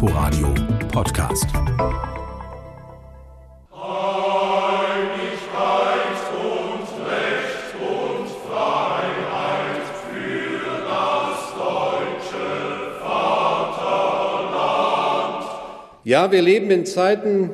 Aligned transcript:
Inforadio 0.00 0.54
Podcast. 0.92 1.48
Ja, 16.04 16.30
wir 16.30 16.42
leben 16.42 16.70
in 16.70 16.86
Zeiten, 16.86 17.50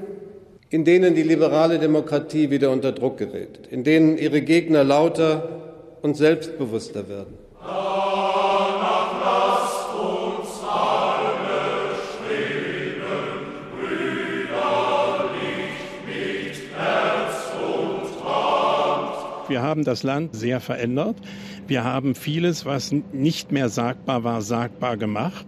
in 0.69 0.85
denen 0.85 1.15
die 1.15 1.23
liberale 1.23 1.79
Demokratie 1.79 2.51
wieder 2.51 2.71
unter 2.71 2.93
Druck 2.93 3.17
gerät, 3.17 3.69
in 3.71 3.85
denen 3.85 4.19
ihre 4.19 4.43
Gegner 4.43 4.85
lauter 4.85 5.97
und 6.03 6.19
selbstbewusster 6.19 7.09
werden. 7.09 7.44
Wir 19.49 19.63
haben 19.63 19.85
das 19.85 20.03
Land 20.03 20.35
sehr 20.35 20.61
verändert. 20.61 21.17
Wir 21.67 21.85
haben 21.85 22.15
vieles, 22.15 22.65
was 22.65 22.93
nicht 23.13 23.53
mehr 23.53 23.69
sagbar 23.69 24.25
war, 24.25 24.41
sagbar 24.41 24.97
gemacht. 24.97 25.47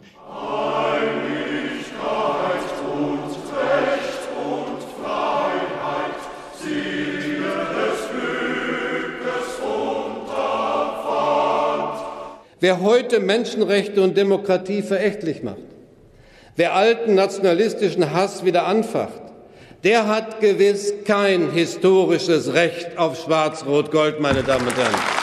Wer 12.59 12.81
heute 12.81 13.21
Menschenrechte 13.21 14.03
und 14.03 14.17
Demokratie 14.17 14.83
verächtlich 14.83 15.43
macht, 15.43 15.59
wer 16.57 16.75
alten 16.75 17.15
nationalistischen 17.15 18.13
Hass 18.13 18.45
wieder 18.45 18.67
anfacht, 18.67 19.26
der 19.85 20.07
hat 20.07 20.41
gewiss 20.41 20.93
kein 21.05 21.51
historisches 21.51 22.53
Recht 22.53 22.99
auf 22.99 23.23
Schwarz-Rot-Gold, 23.23 24.21
meine 24.21 24.43
Damen 24.43 24.67
und 24.67 24.77
Herren. 24.77 25.16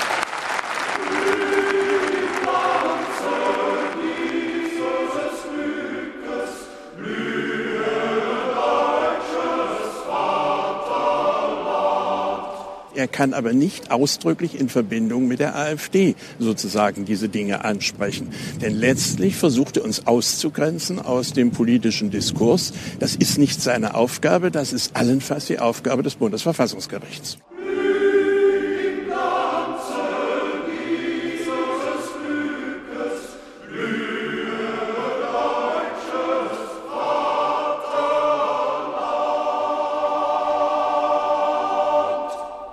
Er 13.03 13.09
kann 13.09 13.33
aber 13.33 13.51
nicht 13.51 13.91
ausdrücklich 13.91 14.57
in 14.57 14.69
Verbindung 14.69 15.27
mit 15.27 15.41
der 15.41 15.57
AfD 15.57 16.15
sozusagen 16.39 17.03
diese 17.03 17.27
Dinge 17.27 17.65
ansprechen. 17.65 18.29
Denn 18.61 18.73
letztlich 18.73 19.35
versucht 19.35 19.75
er 19.75 19.83
uns 19.83 20.07
auszugrenzen 20.07 20.99
aus 20.99 21.33
dem 21.33 21.51
politischen 21.51 22.11
Diskurs. 22.11 22.71
Das 22.99 23.17
ist 23.17 23.37
nicht 23.37 23.61
seine 23.61 23.95
Aufgabe, 23.95 24.51
das 24.51 24.71
ist 24.71 24.95
allenfalls 24.95 25.47
die 25.47 25.59
Aufgabe 25.59 26.01
des 26.01 26.15
Bundesverfassungsgerichts. 26.15 27.39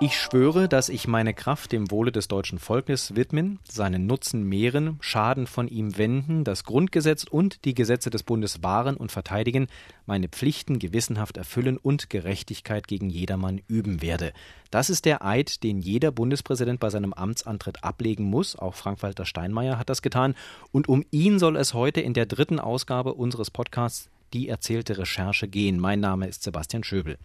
Ich 0.03 0.19
schwöre, 0.19 0.67
dass 0.67 0.89
ich 0.89 1.07
meine 1.07 1.31
Kraft 1.31 1.71
dem 1.71 1.91
Wohle 1.91 2.11
des 2.11 2.27
deutschen 2.27 2.57
Volkes 2.57 3.15
widmen, 3.15 3.59
seinen 3.69 4.07
Nutzen 4.07 4.41
mehren, 4.41 4.97
Schaden 4.99 5.45
von 5.45 5.67
ihm 5.67 5.95
wenden, 5.95 6.43
das 6.43 6.63
Grundgesetz 6.63 7.23
und 7.23 7.65
die 7.65 7.75
Gesetze 7.75 8.09
des 8.09 8.23
Bundes 8.23 8.63
wahren 8.63 8.97
und 8.97 9.11
verteidigen, 9.11 9.67
meine 10.07 10.27
Pflichten 10.27 10.79
gewissenhaft 10.79 11.37
erfüllen 11.37 11.77
und 11.77 12.09
Gerechtigkeit 12.09 12.87
gegen 12.87 13.11
jedermann 13.11 13.61
üben 13.67 14.01
werde. 14.01 14.33
Das 14.71 14.89
ist 14.89 15.05
der 15.05 15.23
Eid, 15.23 15.61
den 15.61 15.81
jeder 15.81 16.11
Bundespräsident 16.11 16.79
bei 16.79 16.89
seinem 16.89 17.13
Amtsantritt 17.13 17.83
ablegen 17.83 18.23
muss. 18.23 18.55
Auch 18.55 18.73
Frank-Walter 18.73 19.27
Steinmeier 19.27 19.77
hat 19.77 19.91
das 19.91 20.01
getan. 20.01 20.33
Und 20.71 20.89
um 20.89 21.05
ihn 21.11 21.37
soll 21.37 21.55
es 21.55 21.75
heute 21.75 22.01
in 22.01 22.15
der 22.15 22.25
dritten 22.25 22.59
Ausgabe 22.59 23.13
unseres 23.13 23.51
Podcasts 23.51 24.09
die 24.33 24.47
erzählte 24.47 24.97
Recherche 24.97 25.47
gehen. 25.47 25.79
Mein 25.79 25.99
Name 25.99 26.27
ist 26.27 26.43
Sebastian 26.43 26.83
Schöbel. 26.83 27.17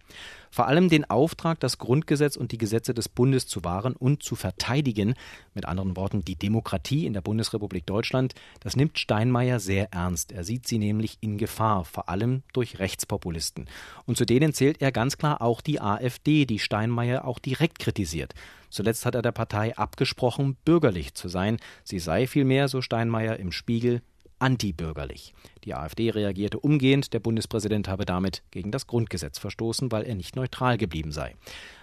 Vor 0.51 0.67
allem 0.67 0.89
den 0.89 1.09
Auftrag, 1.09 1.59
das 1.59 1.77
Grundgesetz 1.77 2.35
und 2.35 2.51
die 2.51 2.57
Gesetze 2.57 2.93
des 2.93 3.09
Bundes 3.09 3.47
zu 3.47 3.63
wahren 3.63 3.95
und 3.95 4.23
zu 4.23 4.35
verteidigen, 4.35 5.15
mit 5.53 5.65
anderen 5.65 5.95
Worten 5.95 6.23
die 6.23 6.35
Demokratie 6.35 7.05
in 7.05 7.13
der 7.13 7.21
Bundesrepublik 7.21 7.85
Deutschland, 7.85 8.33
das 8.61 8.75
nimmt 8.75 8.97
Steinmeier 8.97 9.59
sehr 9.59 9.91
ernst. 9.93 10.31
Er 10.31 10.43
sieht 10.43 10.67
sie 10.67 10.77
nämlich 10.77 11.17
in 11.21 11.37
Gefahr, 11.37 11.85
vor 11.85 12.09
allem 12.09 12.43
durch 12.53 12.79
Rechtspopulisten. 12.79 13.69
Und 14.05 14.17
zu 14.17 14.25
denen 14.25 14.53
zählt 14.53 14.81
er 14.81 14.91
ganz 14.91 15.17
klar 15.17 15.41
auch 15.41 15.61
die 15.61 15.81
AfD, 15.81 16.45
die 16.45 16.59
Steinmeier 16.59 17.25
auch 17.25 17.39
direkt 17.39 17.79
kritisiert. 17.79 18.33
Zuletzt 18.69 19.05
hat 19.05 19.15
er 19.15 19.21
der 19.21 19.31
Partei 19.31 19.77
abgesprochen, 19.77 20.57
bürgerlich 20.65 21.13
zu 21.13 21.29
sein. 21.29 21.57
Sie 21.83 21.99
sei 21.99 22.27
vielmehr, 22.27 22.67
so 22.67 22.81
Steinmeier 22.81 23.37
im 23.37 23.51
Spiegel, 23.51 24.01
antibürgerlich. 24.39 25.33
Die 25.63 25.73
AfD 25.73 26.09
reagierte 26.09 26.59
umgehend, 26.59 27.13
der 27.13 27.19
Bundespräsident 27.19 27.87
habe 27.87 28.05
damit 28.05 28.43
gegen 28.51 28.71
das 28.71 28.87
Grundgesetz 28.87 29.39
verstoßen, 29.39 29.91
weil 29.91 30.03
er 30.03 30.15
nicht 30.15 30.35
neutral 30.35 30.77
geblieben 30.77 31.11
sei. 31.11 31.35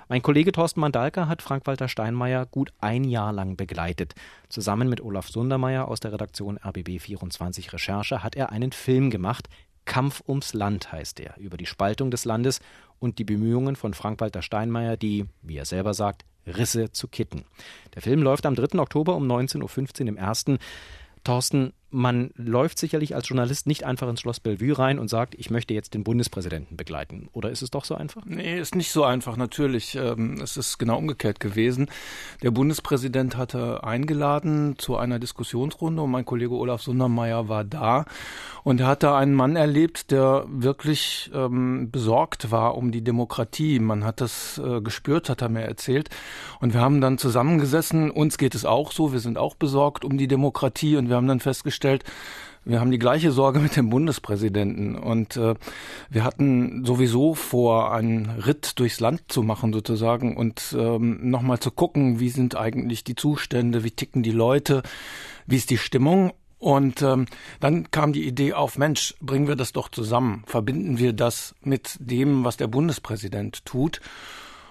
Mein 0.08 0.22
Kollege 0.22 0.52
Thorsten 0.52 0.80
Mandalka 0.80 1.28
hat 1.28 1.40
Frank-Walter 1.40 1.88
Steinmeier 1.88 2.44
gut 2.46 2.72
ein 2.80 3.04
Jahr 3.04 3.32
lang 3.32 3.56
begleitet. 3.56 4.14
Zusammen 4.50 4.88
mit 4.88 5.00
Olaf 5.00 5.28
Sundermeier 5.28 5.88
aus 5.88 6.00
der 6.00 6.12
Redaktion 6.12 6.58
RBB 6.58 7.00
24 7.00 7.72
Recherche 7.72 8.22
hat 8.22 8.36
er 8.36 8.52
einen 8.52 8.72
Film 8.72 9.10
gemacht. 9.10 9.48
Kampf 9.86 10.22
ums 10.26 10.52
Land 10.54 10.92
heißt 10.92 11.20
er, 11.20 11.36
über 11.38 11.56
die 11.56 11.66
Spaltung 11.66 12.10
des 12.10 12.24
Landes 12.24 12.60
und 12.98 13.18
die 13.18 13.24
Bemühungen 13.24 13.76
von 13.76 13.94
Frank-Walter 13.94 14.42
Steinmeier, 14.42 14.96
die, 14.96 15.26
wie 15.42 15.56
er 15.56 15.66
selber 15.66 15.94
sagt, 15.94 16.24
Risse 16.46 16.92
zu 16.92 17.08
kitten. 17.08 17.44
Der 17.94 18.02
Film 18.02 18.22
läuft 18.22 18.46
am 18.46 18.54
3. 18.54 18.78
Oktober 18.78 19.16
um 19.16 19.26
19.15 19.26 20.02
Uhr 20.02 20.08
im 20.08 20.16
ersten. 20.16 20.58
Thorsten, 21.22 21.72
man 21.94 22.30
läuft 22.34 22.78
sicherlich 22.78 23.14
als 23.14 23.28
Journalist 23.28 23.68
nicht 23.68 23.84
einfach 23.84 24.08
ins 24.08 24.20
Schloss 24.20 24.40
Bellevue 24.40 24.76
rein 24.76 24.98
und 24.98 25.08
sagt, 25.08 25.36
ich 25.36 25.48
möchte 25.48 25.74
jetzt 25.74 25.94
den 25.94 26.02
Bundespräsidenten 26.02 26.76
begleiten. 26.76 27.28
Oder 27.32 27.50
ist 27.50 27.62
es 27.62 27.70
doch 27.70 27.84
so 27.84 27.94
einfach? 27.94 28.24
Nee, 28.26 28.58
ist 28.58 28.74
nicht 28.74 28.90
so 28.90 29.04
einfach, 29.04 29.36
natürlich. 29.36 29.94
Ähm, 29.94 30.40
es 30.42 30.56
ist 30.56 30.78
genau 30.78 30.98
umgekehrt 30.98 31.38
gewesen. 31.38 31.86
Der 32.42 32.50
Bundespräsident 32.50 33.36
hatte 33.36 33.84
eingeladen 33.84 34.74
zu 34.76 34.96
einer 34.96 35.20
Diskussionsrunde 35.20 36.02
und 36.02 36.10
mein 36.10 36.24
Kollege 36.24 36.54
Olaf 36.54 36.82
Sundermeier 36.82 37.48
war 37.48 37.62
da. 37.62 38.06
Und 38.64 38.80
er 38.80 38.88
hat 38.88 39.04
da 39.04 39.16
einen 39.16 39.34
Mann 39.34 39.54
erlebt, 39.54 40.10
der 40.10 40.46
wirklich 40.48 41.30
ähm, 41.32 41.90
besorgt 41.92 42.50
war 42.50 42.76
um 42.76 42.90
die 42.90 43.04
Demokratie. 43.04 43.78
Man 43.78 44.04
hat 44.04 44.20
das 44.20 44.58
äh, 44.58 44.80
gespürt, 44.80 45.28
hat 45.28 45.42
er 45.42 45.48
mir 45.48 45.62
erzählt. 45.62 46.10
Und 46.60 46.74
wir 46.74 46.80
haben 46.80 47.00
dann 47.00 47.18
zusammengesessen. 47.18 48.10
Uns 48.10 48.36
geht 48.36 48.56
es 48.56 48.64
auch 48.64 48.90
so. 48.90 49.12
Wir 49.12 49.20
sind 49.20 49.38
auch 49.38 49.54
besorgt 49.54 50.04
um 50.04 50.18
die 50.18 50.26
Demokratie. 50.26 50.96
Und 50.96 51.08
wir 51.08 51.14
haben 51.14 51.28
dann 51.28 51.40
festgestellt, 51.40 51.83
wir 52.64 52.80
haben 52.80 52.90
die 52.90 52.98
gleiche 52.98 53.30
Sorge 53.30 53.58
mit 53.58 53.76
dem 53.76 53.90
Bundespräsidenten. 53.90 54.96
Und 54.96 55.36
äh, 55.36 55.54
wir 56.10 56.24
hatten 56.24 56.84
sowieso 56.84 57.34
vor, 57.34 57.92
einen 57.92 58.30
Ritt 58.30 58.78
durchs 58.78 59.00
Land 59.00 59.24
zu 59.28 59.42
machen 59.42 59.72
sozusagen 59.72 60.36
und 60.36 60.74
ähm, 60.78 61.30
nochmal 61.30 61.58
zu 61.60 61.70
gucken, 61.70 62.20
wie 62.20 62.30
sind 62.30 62.56
eigentlich 62.56 63.04
die 63.04 63.16
Zustände, 63.16 63.84
wie 63.84 63.90
ticken 63.90 64.22
die 64.22 64.32
Leute, 64.32 64.82
wie 65.46 65.56
ist 65.56 65.70
die 65.70 65.78
Stimmung. 65.78 66.32
Und 66.58 67.02
ähm, 67.02 67.26
dann 67.60 67.90
kam 67.90 68.14
die 68.14 68.26
Idee 68.26 68.54
auf, 68.54 68.78
Mensch, 68.78 69.14
bringen 69.20 69.48
wir 69.48 69.56
das 69.56 69.72
doch 69.72 69.90
zusammen, 69.90 70.44
verbinden 70.46 70.96
wir 70.98 71.12
das 71.12 71.54
mit 71.60 71.98
dem, 72.00 72.44
was 72.44 72.56
der 72.56 72.68
Bundespräsident 72.68 73.66
tut. 73.66 74.00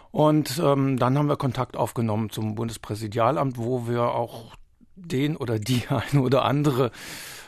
Und 0.09 0.59
ähm, 0.63 0.97
dann 0.97 1.17
haben 1.17 1.27
wir 1.27 1.37
Kontakt 1.37 1.77
aufgenommen 1.77 2.31
zum 2.31 2.55
Bundespräsidialamt, 2.55 3.59
wo 3.59 3.87
wir 3.87 4.05
auch 4.05 4.55
den 4.95 5.35
oder 5.37 5.59
die 5.59 5.83
eine 5.89 6.21
oder 6.21 6.45
andere 6.45 6.91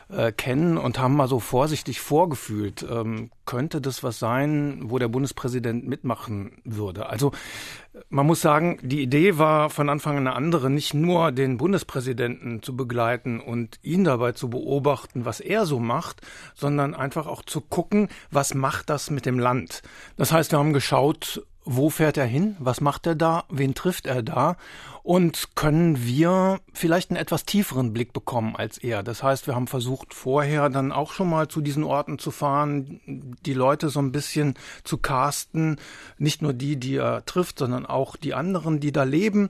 äh, 0.10 0.32
kennen 0.32 0.78
und 0.78 1.00
haben 1.00 1.16
mal 1.16 1.28
so 1.28 1.40
vorsichtig 1.40 2.00
vorgefühlt, 2.00 2.86
ähm, 2.90 3.32
könnte 3.46 3.82
das 3.82 4.04
was 4.04 4.20
sein, 4.20 4.82
wo 4.84 5.00
der 5.00 5.08
Bundespräsident 5.08 5.88
mitmachen 5.88 6.62
würde. 6.64 7.10
Also 7.10 7.32
man 8.10 8.26
muss 8.26 8.42
sagen, 8.42 8.78
die 8.82 9.02
Idee 9.02 9.38
war 9.38 9.70
von 9.70 9.90
Anfang 9.90 10.18
an 10.18 10.28
eine 10.28 10.36
andere, 10.36 10.70
nicht 10.70 10.94
nur 10.94 11.32
den 11.32 11.58
Bundespräsidenten 11.58 12.62
zu 12.62 12.76
begleiten 12.76 13.40
und 13.40 13.80
ihn 13.82 14.04
dabei 14.04 14.34
zu 14.34 14.50
beobachten, 14.50 15.26
was 15.26 15.40
er 15.40 15.66
so 15.66 15.80
macht, 15.80 16.22
sondern 16.54 16.94
einfach 16.94 17.26
auch 17.26 17.42
zu 17.42 17.62
gucken, 17.62 18.10
was 18.30 18.54
macht 18.54 18.90
das 18.90 19.10
mit 19.10 19.26
dem 19.26 19.40
Land. 19.40 19.82
Das 20.18 20.32
heißt, 20.32 20.52
wir 20.52 20.60
haben 20.60 20.74
geschaut, 20.74 21.46
wo 21.66 21.90
fährt 21.90 22.18
er 22.18 22.26
hin? 22.26 22.56
Was 22.60 22.80
macht 22.80 23.08
er 23.08 23.16
da? 23.16 23.44
Wen 23.50 23.74
trifft 23.74 24.06
er 24.06 24.22
da? 24.22 24.56
Und 25.02 25.56
können 25.56 26.06
wir 26.06 26.60
vielleicht 26.74 27.10
einen 27.10 27.20
etwas 27.20 27.46
tieferen 27.46 27.92
Blick 27.92 28.14
bekommen 28.14 28.56
als 28.56 28.78
er? 28.78 29.04
Das 29.04 29.24
heißt, 29.24 29.48
wir 29.48 29.56
haben 29.56 29.68
versucht, 29.68 30.14
vorher 30.14 30.70
dann 30.70 30.92
auch 30.92 31.12
schon 31.12 31.30
mal 31.30 31.48
zu 31.48 31.62
diesen 31.62 31.84
Orten 31.84 32.20
zu 32.20 32.32
fahren, 32.32 33.02
die 33.46 33.54
Leute 33.54 33.90
so 33.90 34.00
ein 34.00 34.12
bisschen 34.12 34.54
zu 34.84 34.98
casten. 34.98 35.78
Nicht 36.18 36.42
nur 36.42 36.54
die, 36.54 36.78
die 36.78 36.98
er 36.98 37.26
trifft, 37.26 37.60
sondern 37.60 37.86
auch 37.86 38.16
die 38.16 38.34
anderen, 38.34 38.80
die 38.80 38.92
da 38.92 39.04
leben 39.04 39.50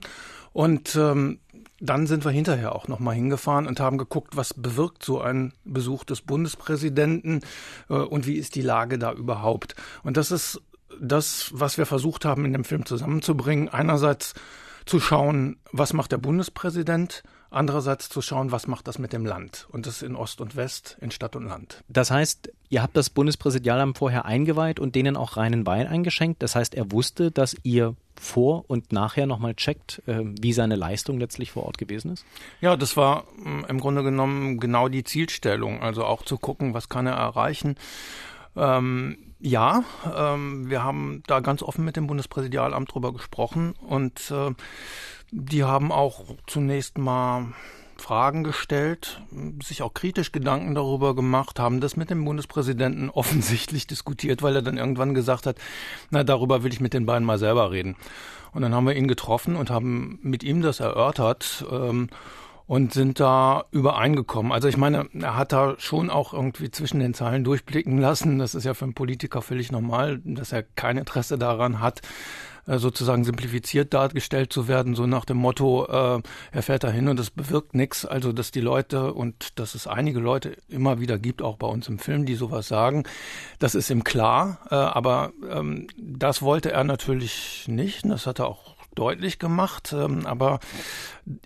Und 0.52 0.96
ähm, 0.96 1.38
dann 1.80 2.06
sind 2.06 2.24
wir 2.24 2.30
hinterher 2.30 2.74
auch 2.74 2.88
nochmal 2.88 3.14
hingefahren 3.14 3.66
und 3.66 3.80
haben 3.80 3.98
geguckt, 3.98 4.36
was 4.36 4.54
bewirkt 4.54 5.04
so 5.04 5.20
ein 5.20 5.52
Besuch 5.64 6.04
des 6.04 6.22
Bundespräsidenten 6.22 7.42
äh, 7.90 7.94
und 7.94 8.26
wie 8.26 8.36
ist 8.36 8.54
die 8.54 8.62
Lage 8.62 8.98
da 8.98 9.12
überhaupt. 9.12 9.76
Und 10.02 10.16
das 10.16 10.30
ist 10.30 10.62
das, 11.00 11.50
was 11.52 11.78
wir 11.78 11.86
versucht 11.86 12.24
haben, 12.24 12.44
in 12.44 12.52
dem 12.52 12.64
Film 12.64 12.86
zusammenzubringen. 12.86 13.68
Einerseits 13.68 14.34
zu 14.86 15.00
schauen, 15.00 15.56
was 15.72 15.92
macht 15.92 16.12
der 16.12 16.18
Bundespräsident, 16.18 17.22
andererseits 17.50 18.08
zu 18.08 18.22
schauen, 18.22 18.52
was 18.52 18.66
macht 18.66 18.86
das 18.86 18.98
mit 18.98 19.12
dem 19.12 19.26
Land. 19.26 19.66
Und 19.70 19.86
das 19.86 20.02
in 20.02 20.14
Ost 20.14 20.40
und 20.40 20.56
West, 20.56 20.96
in 21.00 21.10
Stadt 21.10 21.36
und 21.36 21.46
Land. 21.46 21.82
Das 21.88 22.10
heißt, 22.10 22.52
ihr 22.68 22.82
habt 22.82 22.96
das 22.96 23.10
Bundespräsidialamt 23.10 23.98
vorher 23.98 24.24
eingeweiht 24.24 24.78
und 24.78 24.94
denen 24.94 25.16
auch 25.16 25.36
reinen 25.36 25.66
Wein 25.66 25.86
eingeschenkt. 25.86 26.42
Das 26.42 26.54
heißt, 26.54 26.74
er 26.74 26.92
wusste, 26.92 27.30
dass 27.30 27.56
ihr 27.62 27.94
vor 28.18 28.64
und 28.68 28.92
nachher 28.92 29.26
nochmal 29.26 29.54
checkt, 29.54 30.02
äh, 30.06 30.20
wie 30.22 30.52
seine 30.52 30.76
Leistung 30.76 31.18
letztlich 31.20 31.50
vor 31.50 31.64
Ort 31.64 31.78
gewesen 31.78 32.12
ist? 32.12 32.24
Ja, 32.60 32.76
das 32.76 32.96
war 32.96 33.24
mm, 33.36 33.64
im 33.68 33.80
Grunde 33.80 34.02
genommen 34.02 34.58
genau 34.58 34.88
die 34.88 35.04
Zielstellung. 35.04 35.82
Also 35.82 36.04
auch 36.04 36.24
zu 36.24 36.38
gucken, 36.38 36.74
was 36.74 36.88
kann 36.88 37.06
er 37.06 37.14
erreichen. 37.14 37.76
Ähm, 38.56 39.18
ja, 39.38 39.84
ähm, 40.16 40.70
wir 40.70 40.82
haben 40.82 41.22
da 41.26 41.40
ganz 41.40 41.62
offen 41.62 41.84
mit 41.84 41.96
dem 41.96 42.06
Bundespräsidialamt 42.06 42.92
drüber 42.92 43.12
gesprochen 43.12 43.74
und 43.86 44.30
äh, 44.30 44.52
die 45.30 45.64
haben 45.64 45.92
auch 45.92 46.24
zunächst 46.46 46.98
mal 46.98 47.48
Fragen 47.98 48.44
gestellt, 48.44 49.22
sich 49.62 49.82
auch 49.82 49.94
kritisch 49.94 50.32
Gedanken 50.32 50.74
darüber 50.74 51.14
gemacht, 51.14 51.58
haben 51.58 51.80
das 51.80 51.96
mit 51.96 52.10
dem 52.10 52.24
Bundespräsidenten 52.24 53.10
offensichtlich 53.14 53.86
diskutiert, 53.86 54.42
weil 54.42 54.56
er 54.56 54.62
dann 54.62 54.78
irgendwann 54.78 55.14
gesagt 55.14 55.46
hat, 55.46 55.56
na, 56.10 56.24
darüber 56.24 56.62
will 56.62 56.72
ich 56.72 56.80
mit 56.80 56.94
den 56.94 57.06
beiden 57.06 57.26
mal 57.26 57.38
selber 57.38 57.70
reden. 57.70 57.96
Und 58.52 58.62
dann 58.62 58.74
haben 58.74 58.86
wir 58.86 58.96
ihn 58.96 59.08
getroffen 59.08 59.56
und 59.56 59.70
haben 59.70 60.18
mit 60.22 60.42
ihm 60.42 60.62
das 60.62 60.80
erörtert. 60.80 61.64
Ähm, 61.70 62.08
und 62.66 62.92
sind 62.92 63.20
da 63.20 63.64
übereingekommen. 63.70 64.52
Also 64.52 64.68
ich 64.68 64.76
meine, 64.76 65.08
er 65.14 65.36
hat 65.36 65.52
da 65.52 65.76
schon 65.78 66.10
auch 66.10 66.32
irgendwie 66.32 66.70
zwischen 66.70 66.98
den 66.98 67.14
Zeilen 67.14 67.44
durchblicken 67.44 67.98
lassen. 67.98 68.38
Das 68.38 68.54
ist 68.54 68.64
ja 68.64 68.74
für 68.74 68.84
einen 68.84 68.94
Politiker 68.94 69.40
völlig 69.40 69.70
normal, 69.70 70.20
dass 70.24 70.52
er 70.52 70.62
kein 70.62 70.98
Interesse 70.98 71.38
daran 71.38 71.80
hat, 71.80 72.02
äh, 72.66 72.78
sozusagen 72.78 73.22
simplifiziert 73.22 73.94
dargestellt 73.94 74.52
zu 74.52 74.66
werden, 74.66 74.96
so 74.96 75.06
nach 75.06 75.24
dem 75.24 75.36
Motto, 75.36 75.86
äh, 75.86 76.20
er 76.50 76.62
fährt 76.62 76.82
da 76.82 76.90
hin 76.90 77.06
und 77.06 77.20
es 77.20 77.30
bewirkt 77.30 77.74
nichts. 77.74 78.04
Also, 78.04 78.32
dass 78.32 78.50
die 78.50 78.60
Leute 78.60 79.14
und 79.14 79.60
dass 79.60 79.76
es 79.76 79.86
einige 79.86 80.18
Leute 80.18 80.56
immer 80.68 80.98
wieder 80.98 81.18
gibt, 81.18 81.42
auch 81.42 81.58
bei 81.58 81.68
uns 81.68 81.86
im 81.86 82.00
Film, 82.00 82.26
die 82.26 82.34
sowas 82.34 82.66
sagen, 82.66 83.04
das 83.60 83.76
ist 83.76 83.90
ihm 83.90 84.02
klar. 84.02 84.58
Äh, 84.70 84.74
aber 84.74 85.32
ähm, 85.48 85.86
das 85.96 86.42
wollte 86.42 86.72
er 86.72 86.82
natürlich 86.82 87.66
nicht. 87.68 88.04
Das 88.04 88.26
hat 88.26 88.40
er 88.40 88.48
auch 88.48 88.75
deutlich 88.98 89.38
gemacht. 89.38 89.94
Ähm, 89.96 90.26
aber 90.26 90.60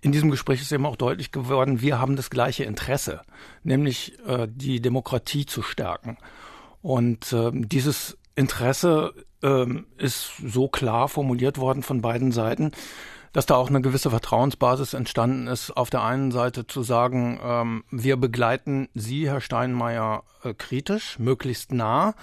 in 0.00 0.12
diesem 0.12 0.30
Gespräch 0.30 0.62
ist 0.62 0.72
eben 0.72 0.86
auch 0.86 0.96
deutlich 0.96 1.32
geworden, 1.32 1.80
wir 1.80 1.98
haben 1.98 2.16
das 2.16 2.30
gleiche 2.30 2.64
Interesse, 2.64 3.20
nämlich 3.62 4.18
äh, 4.26 4.48
die 4.50 4.80
Demokratie 4.80 5.46
zu 5.46 5.62
stärken. 5.62 6.16
Und 6.82 7.32
äh, 7.32 7.50
dieses 7.52 8.16
Interesse 8.34 9.12
ähm, 9.42 9.86
ist 9.98 10.32
so 10.44 10.68
klar 10.68 11.08
formuliert 11.08 11.58
worden 11.58 11.82
von 11.82 12.00
beiden 12.00 12.32
Seiten, 12.32 12.72
dass 13.32 13.46
da 13.46 13.54
auch 13.54 13.68
eine 13.68 13.80
gewisse 13.80 14.10
Vertrauensbasis 14.10 14.94
entstanden 14.94 15.46
ist, 15.46 15.70
auf 15.70 15.90
der 15.90 16.02
einen 16.02 16.32
Seite 16.32 16.66
zu 16.66 16.82
sagen, 16.82 17.38
ähm, 17.42 17.84
wir 17.90 18.16
begleiten 18.16 18.88
Sie, 18.94 19.28
Herr 19.28 19.40
Steinmeier, 19.40 20.24
äh, 20.42 20.54
kritisch, 20.54 21.18
möglichst 21.18 21.72
nah. 21.72 22.14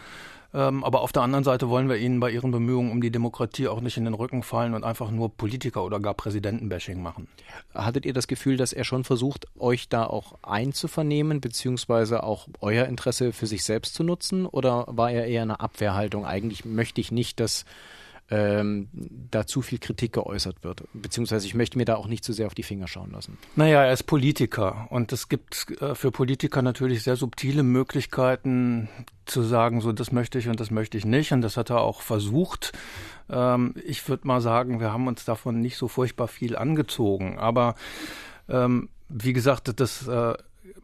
Ähm, 0.54 0.84
aber 0.84 1.02
auf 1.02 1.12
der 1.12 1.24
anderen 1.24 1.44
Seite 1.44 1.70
wollen 1.70 1.90
wir 1.90 1.98
Ihnen 1.98 2.20
bei 2.20 2.32
Ihren 2.32 2.52
Bemühungen 2.52 2.92
um 2.92 3.02
die 3.02 3.12
Demokratie 3.12 3.68
auch 3.68 3.82
nicht 3.82 3.98
in 3.98 4.06
den 4.06 4.14
Rücken 4.14 4.44
fallen 4.44 4.74
und 4.74 4.84
einfach 4.84 5.12
nur 5.12 5.36
Politiker 5.36 5.84
oder 5.84 6.00
gar 6.00 6.14
Präsidentenbashing 6.14 7.02
machen. 7.02 7.28
Hattet 7.74 8.06
ihr 8.06 8.14
das 8.14 8.28
Gefühl, 8.28 8.58
dass 8.58 8.74
er 8.74 8.84
schon 8.84 9.04
versucht, 9.04 9.46
euch 9.60 9.90
da 9.90 10.06
auch 10.06 10.36
einzuvernehmen, 10.42 11.42
beziehungsweise 11.42 12.24
auch 12.24 12.48
euer 12.62 12.86
Interesse 12.86 13.34
für 13.34 13.48
sich 13.48 13.64
selbst 13.64 13.94
zu 13.94 14.04
nutzen? 14.04 14.46
Oder 14.46 14.86
war 14.88 15.12
er 15.12 15.28
eher 15.28 15.42
eine 15.42 15.60
Abwehrhaltung? 15.60 16.26
Eigentlich 16.26 16.66
möchte 16.66 17.02
ich 17.02 17.12
nicht, 17.12 17.40
dass 17.40 17.66
ähm, 18.30 18.90
da 19.32 19.48
zu 19.48 19.62
viel 19.62 19.80
Kritik 19.80 20.14
geäußert 20.14 20.64
wird. 20.64 20.84
Beziehungsweise 20.94 21.48
ich 21.48 21.56
möchte 21.56 21.78
mir 21.78 21.86
da 21.86 21.96
auch 21.96 22.08
nicht 22.08 22.24
zu 22.24 22.34
sehr 22.34 22.48
auf 22.48 22.56
die 22.56 22.64
Finger 22.64 22.88
schauen 22.88 23.12
lassen. 23.12 23.38
Naja, 23.56 23.84
er 23.84 23.94
ist 23.94 24.04
Politiker 24.04 24.88
und 24.90 25.14
es 25.14 25.30
gibt 25.30 25.68
äh, 25.82 25.96
für 25.96 26.12
Politiker 26.12 26.62
natürlich 26.62 27.04
sehr 27.04 27.16
subtile 27.16 27.64
Möglichkeiten 27.64 28.90
zu 29.26 29.44
sagen, 29.44 29.82
so 29.82 29.92
das 29.94 30.12
möchte 30.12 30.40
ich 30.40 30.50
und 30.50 30.60
das 30.60 30.72
möchte 30.72 30.98
ich 30.98 31.06
nicht. 31.06 31.32
Und 31.32 31.42
das 31.42 31.58
hat 31.58 31.70
er 31.70 31.82
auch 31.82 32.02
versucht. 32.02 32.74
Ähm, 33.30 33.74
ich 33.86 34.08
würde 34.10 34.28
mal 34.28 34.42
sagen, 34.42 34.80
wir 34.80 34.92
haben 34.92 35.08
uns 35.08 35.24
davon 35.24 35.62
nicht 35.62 35.78
so 35.78 35.88
furchtbar 35.88 36.28
viel 36.28 36.58
angezogen. 36.58 37.40
Aber 37.40 37.76
ähm, 38.50 38.90
wie 39.10 39.34
gesagt, 39.34 39.80
das 39.80 40.08
äh, 40.08 40.34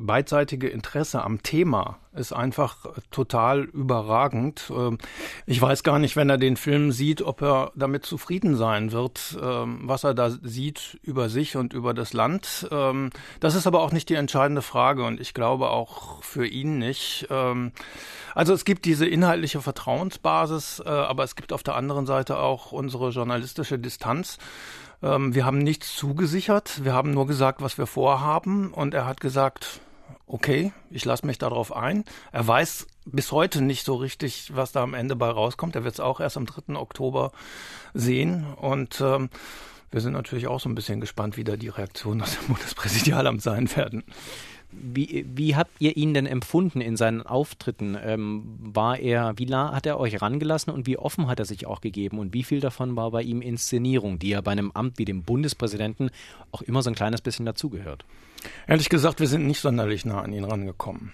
beidseitige 0.06 0.68
Interesse 0.68 1.24
am 1.24 1.44
Thema 1.44 2.00
ist 2.16 2.34
einfach 2.34 2.86
total 3.12 3.64
überragend. 3.64 4.72
Ähm, 4.76 4.98
ich 5.46 5.62
weiß 5.62 5.84
gar 5.84 6.00
nicht, 6.00 6.16
wenn 6.16 6.30
er 6.30 6.38
den 6.38 6.58
Film 6.58 6.92
sieht, 6.92 7.22
ob 7.22 7.42
er 7.42 7.72
damit 7.76 8.06
zufrieden 8.06 8.56
sein 8.56 8.92
wird, 8.92 9.38
ähm, 9.42 9.80
was 9.84 10.04
er 10.04 10.14
da 10.14 10.30
sieht 10.30 11.00
über 11.02 11.30
sich 11.30 11.56
und 11.58 11.74
über 11.74 11.94
das 11.94 12.14
Land. 12.14 12.68
Ähm, 12.72 13.10
das 13.40 13.56
ist 13.56 13.68
aber 13.68 13.82
auch 13.82 13.92
nicht 13.92 14.10
die 14.10 14.16
entscheidende 14.16 14.62
Frage 14.62 15.06
und 15.06 15.20
ich 15.20 15.34
glaube 15.34 15.70
auch 15.70 16.24
für 16.24 16.46
ihn 16.46 16.78
nicht. 16.78 17.28
Also 18.36 18.54
es 18.54 18.66
gibt 18.66 18.86
diese 18.86 19.06
inhaltliche 19.06 19.62
Vertrauensbasis, 19.62 20.82
äh, 20.86 20.90
aber 20.90 21.24
es 21.24 21.36
gibt 21.36 21.54
auf 21.54 21.64
der 21.64 21.76
anderen 21.76 22.06
Seite 22.06 22.38
auch 22.38 22.72
unsere 22.72 23.10
journalistische 23.10 23.80
Distanz. 23.80 24.38
Wir 25.02 25.46
haben 25.46 25.58
nichts 25.58 25.98
zugesichert, 25.98 26.86
wir 26.86 26.94
haben 26.94 27.12
nur 27.12 27.28
gesagt, 27.28 27.62
was 27.62 27.78
wir 27.78 27.88
vorhaben 27.88 28.74
und 28.74 28.94
er 28.94 29.06
hat 29.06 29.20
gesagt, 29.20 29.82
okay, 30.28 30.74
ich 30.90 31.06
lasse 31.06 31.26
mich 31.26 31.38
darauf 31.38 31.76
ein. 31.76 32.06
Er 32.32 32.48
weiß 32.48 32.88
bis 33.06 33.32
heute 33.32 33.62
nicht 33.62 33.86
so 33.86 33.96
richtig, 33.96 34.56
was 34.56 34.72
da 34.72 34.82
am 34.84 34.94
Ende 34.94 35.16
bei 35.16 35.30
rauskommt. 35.30 35.76
Er 35.76 35.84
wird 35.84 35.96
es 35.96 36.00
auch 36.00 36.20
erst 36.20 36.38
am 36.38 36.46
3. 36.46 36.76
Oktober 36.76 37.32
sehen. 37.94 38.46
Und 38.54 39.02
ähm, 39.02 39.30
wir 39.92 40.02
sind 40.02 40.14
natürlich 40.14 40.48
auch 40.48 40.60
so 40.60 40.70
ein 40.70 40.76
bisschen 40.76 41.02
gespannt, 41.02 41.38
wie 41.38 41.44
da 41.44 41.56
die 41.56 41.70
Reaktionen 41.70 42.22
aus 42.22 42.38
dem 42.38 42.48
Bundespräsidialamt 42.48 43.42
sein 43.42 43.76
werden. 43.76 44.04
Wie, 44.82 45.26
wie 45.36 45.56
habt 45.56 45.72
ihr 45.80 45.96
ihn 45.98 46.14
denn 46.14 46.26
empfunden 46.26 46.82
in 46.82 46.98
seinen 46.98 47.22
Auftritten? 47.22 47.98
Ähm, 48.02 48.44
war 48.60 49.00
er, 49.00 49.34
wie 49.38 49.46
nah 49.46 49.74
hat 49.74 49.86
er 49.86 50.00
euch 50.00 50.22
rangelassen 50.22 50.74
und 50.74 50.88
wie 50.88 50.98
offen 50.98 51.28
hat 51.28 51.40
er 51.40 51.46
sich 51.46 51.66
auch 51.66 51.82
gegeben? 51.82 52.20
Und 52.20 52.34
wie 52.34 52.44
viel 52.44 52.60
davon 52.60 52.96
war 52.96 53.12
bei 53.12 53.22
ihm 53.22 53.42
Inszenierung, 53.42 54.20
die 54.20 54.30
ja 54.30 54.42
bei 54.42 54.52
einem 54.52 54.72
Amt 54.72 54.98
wie 54.98 55.06
dem 55.06 55.24
Bundespräsidenten 55.24 56.10
auch 56.52 56.62
immer 56.62 56.82
so 56.82 56.90
ein 56.90 56.96
kleines 56.96 57.22
bisschen 57.22 57.46
dazugehört? 57.46 58.06
Ehrlich 58.68 58.90
gesagt, 58.90 59.20
wir 59.20 59.28
sind 59.28 59.48
nicht 59.48 59.60
sonderlich 59.60 60.06
nah 60.06 60.22
an 60.22 60.34
ihn 60.34 60.44
rangekommen, 60.44 61.14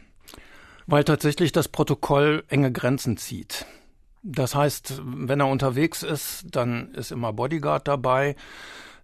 weil 0.88 1.04
tatsächlich 1.04 1.52
das 1.52 1.68
Protokoll 1.68 2.44
enge 2.48 2.72
Grenzen 2.72 3.18
zieht. 3.18 3.66
Das 4.22 4.56
heißt, 4.56 5.01
wenn 5.06 5.39
er 5.39 5.48
unterwegs 5.48 6.04
ist, 6.04 6.46
dann 6.51 6.94
ist 6.94 7.12
immer 7.12 7.32
Bodyguard 7.32 7.88
dabei 7.88 8.36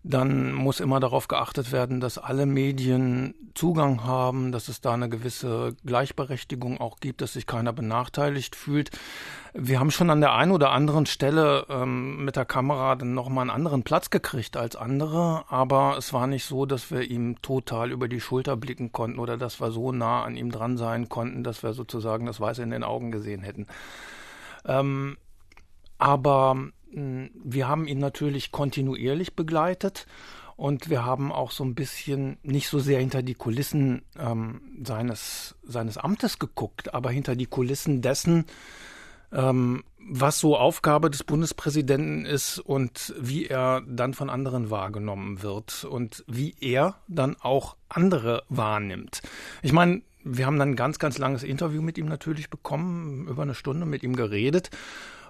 dann 0.07 0.53
muss 0.53 0.81
immer 0.81 0.99
darauf 0.99 1.27
geachtet 1.27 1.71
werden, 1.71 1.99
dass 1.99 2.19
alle 2.19 2.45
Medien 2.45 3.33
Zugang 3.55 4.03
haben, 4.03 4.51
dass 4.51 4.67
es 4.67 4.79
da 4.79 4.93
eine 4.93 5.09
gewisse 5.09 5.75
Gleichberechtigung 5.83 6.79
auch 6.79 6.99
gibt, 6.99 7.21
dass 7.21 7.33
sich 7.33 7.47
keiner 7.47 7.73
benachteiligt 7.73 8.55
fühlt. 8.55 8.91
Wir 9.55 9.79
haben 9.79 9.89
schon 9.89 10.11
an 10.11 10.21
der 10.21 10.35
einen 10.35 10.51
oder 10.51 10.71
anderen 10.71 11.07
Stelle 11.07 11.65
ähm, 11.69 12.23
mit 12.23 12.35
der 12.35 12.45
Kamera 12.45 12.95
dann 12.95 13.15
nochmal 13.15 13.41
einen 13.43 13.49
anderen 13.49 13.81
Platz 13.81 14.11
gekriegt 14.11 14.57
als 14.57 14.75
andere, 14.75 15.45
aber 15.49 15.95
es 15.97 16.13
war 16.13 16.27
nicht 16.27 16.45
so, 16.45 16.67
dass 16.67 16.91
wir 16.91 17.01
ihm 17.01 17.41
total 17.41 17.91
über 17.91 18.07
die 18.07 18.21
Schulter 18.21 18.55
blicken 18.55 18.91
konnten 18.91 19.17
oder 19.17 19.37
dass 19.37 19.59
wir 19.59 19.71
so 19.71 19.91
nah 19.91 20.23
an 20.23 20.35
ihm 20.35 20.51
dran 20.51 20.77
sein 20.77 21.09
konnten, 21.09 21.43
dass 21.43 21.63
wir 21.63 21.73
sozusagen 21.73 22.27
das 22.27 22.39
Weiße 22.39 22.61
in 22.61 22.69
den 22.69 22.83
Augen 22.83 23.09
gesehen 23.09 23.41
hätten. 23.41 23.65
Ähm, 24.65 25.17
aber 25.97 26.57
wir 26.95 27.67
haben 27.67 27.87
ihn 27.87 27.99
natürlich 27.99 28.51
kontinuierlich 28.51 29.35
begleitet 29.35 30.07
und 30.55 30.89
wir 30.89 31.03
haben 31.03 31.31
auch 31.31 31.51
so 31.51 31.63
ein 31.65 31.75
bisschen 31.75 32.37
nicht 32.43 32.69
so 32.69 32.79
sehr 32.79 32.99
hinter 32.99 33.21
die 33.21 33.35
Kulissen 33.35 34.03
ähm, 34.17 34.61
seines, 34.83 35.55
seines 35.63 35.97
Amtes 35.97 36.39
geguckt, 36.39 36.93
aber 36.93 37.11
hinter 37.11 37.35
die 37.35 37.47
Kulissen 37.47 38.01
dessen, 38.01 38.45
ähm, 39.33 39.83
was 40.07 40.39
so 40.39 40.55
Aufgabe 40.55 41.09
des 41.09 41.23
Bundespräsidenten 41.23 42.25
ist 42.25 42.59
und 42.59 43.13
wie 43.19 43.47
er 43.47 43.81
dann 43.87 44.13
von 44.13 44.29
anderen 44.29 44.69
wahrgenommen 44.69 45.41
wird 45.41 45.83
und 45.83 46.23
wie 46.27 46.55
er 46.61 46.95
dann 47.07 47.35
auch 47.41 47.75
andere 47.89 48.43
wahrnimmt. 48.47 49.23
Ich 49.61 49.73
meine, 49.73 50.03
wir 50.23 50.45
haben 50.45 50.59
dann 50.59 50.69
ein 50.71 50.75
ganz, 50.75 50.99
ganz 50.99 51.17
langes 51.17 51.43
Interview 51.43 51.81
mit 51.81 51.97
ihm 51.97 52.07
natürlich 52.07 52.49
bekommen, 52.49 53.27
über 53.27 53.43
eine 53.43 53.55
Stunde 53.55 53.85
mit 53.85 54.03
ihm 54.03 54.15
geredet. 54.15 54.69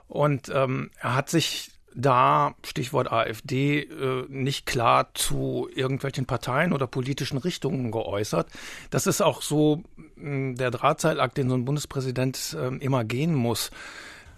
Und 0.07 0.49
ähm, 0.53 0.91
er 0.99 1.15
hat 1.15 1.29
sich 1.29 1.71
da, 1.95 2.55
Stichwort 2.63 3.11
AfD, 3.11 3.79
äh, 3.79 4.25
nicht 4.27 4.65
klar 4.65 5.13
zu 5.13 5.69
irgendwelchen 5.73 6.25
Parteien 6.25 6.73
oder 6.73 6.87
politischen 6.87 7.37
Richtungen 7.37 7.91
geäußert. 7.91 8.47
Das 8.89 9.07
ist 9.07 9.21
auch 9.21 9.41
so 9.41 9.83
mh, 9.95 10.05
hm, 10.15 10.55
der 10.57 10.71
Drahtseilakt, 10.71 11.37
den 11.37 11.49
so 11.49 11.55
ein 11.55 11.65
Bundespräsident 11.65 12.55
äh, 12.59 12.75
immer 12.83 13.05
gehen 13.05 13.33
muss, 13.33 13.71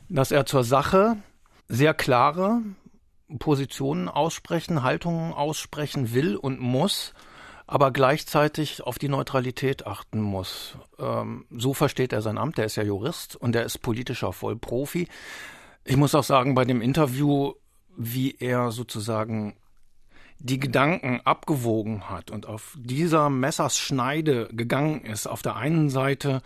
dass 0.07 0.31
er 0.31 0.45
zur 0.45 0.63
Sache 0.63 1.17
sehr 1.67 1.93
klare, 1.93 2.61
Positionen 3.39 4.07
aussprechen, 4.07 4.83
Haltungen 4.83 5.33
aussprechen 5.33 6.13
will 6.13 6.37
und 6.37 6.61
muss, 6.61 7.13
aber 7.65 7.91
gleichzeitig 7.91 8.83
auf 8.83 8.97
die 8.99 9.09
Neutralität 9.09 9.85
achten 9.85 10.21
muss. 10.21 10.77
Ähm, 10.97 11.45
so 11.49 11.73
versteht 11.73 12.13
er 12.13 12.21
sein 12.21 12.37
Amt. 12.37 12.57
Er 12.59 12.65
ist 12.65 12.77
ja 12.77 12.83
Jurist 12.83 13.35
und 13.35 13.55
er 13.55 13.65
ist 13.65 13.79
politischer 13.79 14.31
Vollprofi. 14.31 15.09
Ich 15.89 15.95
muss 15.95 16.13
auch 16.15 16.23
sagen, 16.25 16.53
bei 16.53 16.65
dem 16.65 16.81
Interview, 16.81 17.53
wie 17.95 18.35
er 18.39 18.71
sozusagen 18.71 19.55
die 20.37 20.59
Gedanken 20.59 21.21
abgewogen 21.23 22.09
hat 22.09 22.29
und 22.29 22.45
auf 22.45 22.77
dieser 22.77 23.29
Messerschneide 23.29 24.49
gegangen 24.51 25.05
ist, 25.05 25.27
auf 25.27 25.41
der 25.41 25.55
einen 25.55 25.89
Seite 25.89 26.41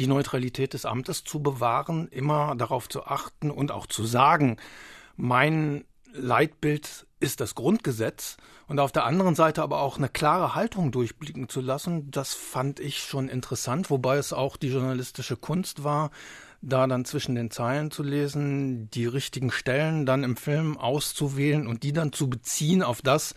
die 0.00 0.08
Neutralität 0.08 0.74
des 0.74 0.84
Amtes 0.84 1.22
zu 1.22 1.40
bewahren, 1.40 2.08
immer 2.08 2.56
darauf 2.56 2.88
zu 2.88 3.06
achten 3.06 3.52
und 3.52 3.70
auch 3.70 3.86
zu 3.86 4.04
sagen, 4.04 4.56
mein 5.16 5.84
Leitbild 6.12 7.06
ist 7.20 7.40
das 7.40 7.54
Grundgesetz 7.54 8.36
und 8.66 8.80
auf 8.80 8.90
der 8.90 9.04
anderen 9.04 9.36
Seite 9.36 9.62
aber 9.62 9.80
auch 9.80 9.96
eine 9.96 10.08
klare 10.08 10.56
Haltung 10.56 10.90
durchblicken 10.90 11.48
zu 11.48 11.60
lassen, 11.60 12.10
das 12.10 12.34
fand 12.34 12.80
ich 12.80 12.98
schon 12.98 13.28
interessant, 13.28 13.90
wobei 13.90 14.16
es 14.16 14.32
auch 14.32 14.56
die 14.56 14.70
journalistische 14.70 15.36
Kunst 15.36 15.84
war, 15.84 16.10
da 16.62 16.86
dann 16.86 17.04
zwischen 17.04 17.34
den 17.34 17.50
Zeilen 17.50 17.90
zu 17.90 18.02
lesen, 18.02 18.88
die 18.90 19.06
richtigen 19.06 19.50
Stellen 19.50 20.06
dann 20.06 20.24
im 20.24 20.36
Film 20.36 20.78
auszuwählen 20.78 21.66
und 21.66 21.82
die 21.82 21.92
dann 21.92 22.12
zu 22.12 22.30
beziehen 22.30 22.82
auf 22.82 23.02
das, 23.02 23.34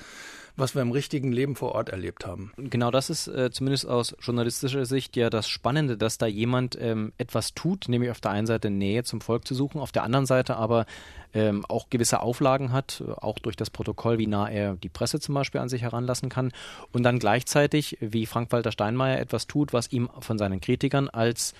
was 0.57 0.75
wir 0.75 0.81
im 0.81 0.91
richtigen 0.91 1.31
Leben 1.31 1.55
vor 1.55 1.73
Ort 1.73 1.89
erlebt 1.89 2.25
haben. 2.25 2.53
Genau 2.57 2.91
das 2.91 3.09
ist 3.09 3.27
äh, 3.27 3.51
zumindest 3.51 3.87
aus 3.87 4.15
journalistischer 4.21 4.85
Sicht 4.85 5.17
ja 5.17 5.29
das 5.29 5.49
Spannende, 5.49 5.97
dass 5.97 6.17
da 6.17 6.27
jemand 6.27 6.77
ähm, 6.79 7.11
etwas 7.17 7.53
tut, 7.53 7.89
nämlich 7.89 8.11
auf 8.11 8.21
der 8.21 8.31
einen 8.31 8.47
Seite 8.47 8.69
Nähe 8.69 9.03
zum 9.03 9.21
Volk 9.21 9.47
zu 9.47 9.53
suchen, 9.53 9.81
auf 9.81 9.91
der 9.91 10.03
anderen 10.03 10.25
Seite 10.25 10.55
aber 10.55 10.85
ähm, 11.33 11.65
auch 11.67 11.89
gewisse 11.89 12.21
Auflagen 12.21 12.71
hat, 12.71 13.03
auch 13.17 13.39
durch 13.39 13.57
das 13.57 13.69
Protokoll, 13.69 14.17
wie 14.17 14.27
nah 14.27 14.49
er 14.49 14.75
die 14.75 14.89
Presse 14.89 15.19
zum 15.19 15.35
Beispiel 15.35 15.59
an 15.59 15.67
sich 15.67 15.81
heranlassen 15.81 16.29
kann 16.29 16.53
und 16.93 17.03
dann 17.03 17.19
gleichzeitig, 17.19 17.97
wie 17.99 18.25
Frank-Walter 18.25 18.71
Steinmeier 18.71 19.19
etwas 19.19 19.47
tut, 19.47 19.73
was 19.73 19.91
ihm 19.91 20.09
von 20.19 20.37
seinen 20.37 20.61
Kritikern 20.61 21.09
als 21.09 21.53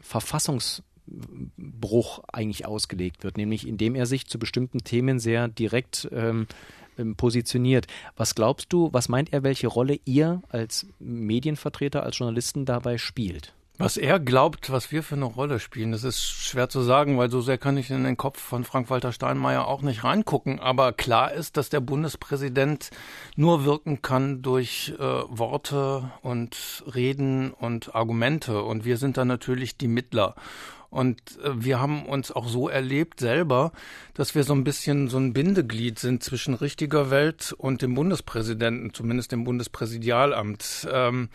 Verfassungs 0.00 0.82
Bruch 1.56 2.22
eigentlich 2.32 2.66
ausgelegt 2.66 3.24
wird, 3.24 3.36
nämlich 3.36 3.66
indem 3.66 3.94
er 3.94 4.06
sich 4.06 4.26
zu 4.26 4.38
bestimmten 4.38 4.78
Themen 4.78 5.18
sehr 5.18 5.48
direkt 5.48 6.08
ähm, 6.12 6.46
ähm, 6.98 7.16
positioniert. 7.16 7.86
Was 8.16 8.34
glaubst 8.34 8.72
du, 8.72 8.88
was 8.92 9.08
meint 9.08 9.32
er, 9.32 9.42
welche 9.42 9.68
Rolle 9.68 9.98
ihr 10.04 10.42
als 10.48 10.86
Medienvertreter, 10.98 12.02
als 12.02 12.18
Journalisten 12.18 12.64
dabei 12.64 12.98
spielt? 12.98 13.52
Was 13.78 13.98
er 13.98 14.18
glaubt, 14.18 14.70
was 14.70 14.90
wir 14.90 15.02
für 15.02 15.16
eine 15.16 15.26
Rolle 15.26 15.60
spielen, 15.60 15.92
das 15.92 16.02
ist 16.02 16.22
schwer 16.22 16.70
zu 16.70 16.80
sagen, 16.80 17.18
weil 17.18 17.30
so 17.30 17.42
sehr 17.42 17.58
kann 17.58 17.76
ich 17.76 17.90
in 17.90 18.04
den 18.04 18.16
Kopf 18.16 18.40
von 18.40 18.64
Frank-Walter 18.64 19.12
Steinmeier 19.12 19.66
auch 19.66 19.82
nicht 19.82 20.02
reingucken. 20.02 20.58
Aber 20.60 20.94
klar 20.94 21.32
ist, 21.32 21.58
dass 21.58 21.68
der 21.68 21.80
Bundespräsident 21.80 22.90
nur 23.36 23.66
wirken 23.66 24.00
kann 24.00 24.40
durch 24.40 24.94
äh, 24.98 25.02
Worte 25.02 26.10
und 26.22 26.84
Reden 26.94 27.52
und 27.52 27.94
Argumente. 27.94 28.62
Und 28.62 28.86
wir 28.86 28.96
sind 28.96 29.18
da 29.18 29.26
natürlich 29.26 29.76
die 29.76 29.88
Mittler. 29.88 30.36
Und 30.96 31.20
äh, 31.44 31.50
wir 31.54 31.78
haben 31.78 32.06
uns 32.06 32.32
auch 32.32 32.48
so 32.48 32.70
erlebt 32.70 33.20
selber, 33.20 33.72
dass 34.14 34.34
wir 34.34 34.44
so 34.44 34.54
ein 34.54 34.64
bisschen 34.64 35.08
so 35.08 35.18
ein 35.18 35.34
Bindeglied 35.34 35.98
sind 35.98 36.22
zwischen 36.22 36.54
richtiger 36.54 37.10
Welt 37.10 37.52
und 37.52 37.82
dem 37.82 37.94
Bundespräsidenten, 37.94 38.94
zumindest 38.94 39.30
dem 39.30 39.44
Bundespräsidialamt. 39.44 40.88
Ähm, 40.90 41.28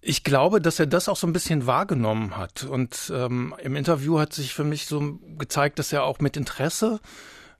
ich 0.00 0.24
glaube, 0.24 0.62
dass 0.62 0.80
er 0.80 0.86
das 0.86 1.10
auch 1.10 1.18
so 1.18 1.26
ein 1.26 1.34
bisschen 1.34 1.66
wahrgenommen 1.66 2.38
hat. 2.38 2.64
Und 2.64 3.12
ähm, 3.14 3.54
im 3.62 3.76
Interview 3.76 4.18
hat 4.18 4.32
sich 4.32 4.54
für 4.54 4.64
mich 4.64 4.86
so 4.86 5.18
gezeigt, 5.36 5.78
dass 5.78 5.92
er 5.92 6.04
auch 6.04 6.18
mit 6.18 6.38
Interesse 6.38 7.00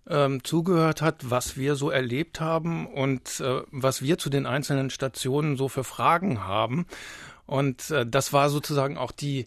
ähm, 0.09 0.43
zugehört 0.45 1.03
hat, 1.03 1.29
was 1.29 1.59
wir 1.59 1.75
so 1.75 1.91
erlebt 1.91 2.41
haben 2.41 2.87
und 2.87 3.41
äh, 3.41 3.61
was 3.71 4.01
wir 4.01 4.17
zu 4.17 4.31
den 4.31 4.47
einzelnen 4.47 4.89
Stationen 4.89 5.59
so 5.59 5.69
für 5.69 5.85
Fragen 5.85 6.47
haben. 6.47 6.87
Und 7.45 7.91
äh, 7.91 8.07
das 8.07 8.33
war 8.33 8.49
sozusagen 8.49 8.97
auch 8.97 9.13
die 9.13 9.47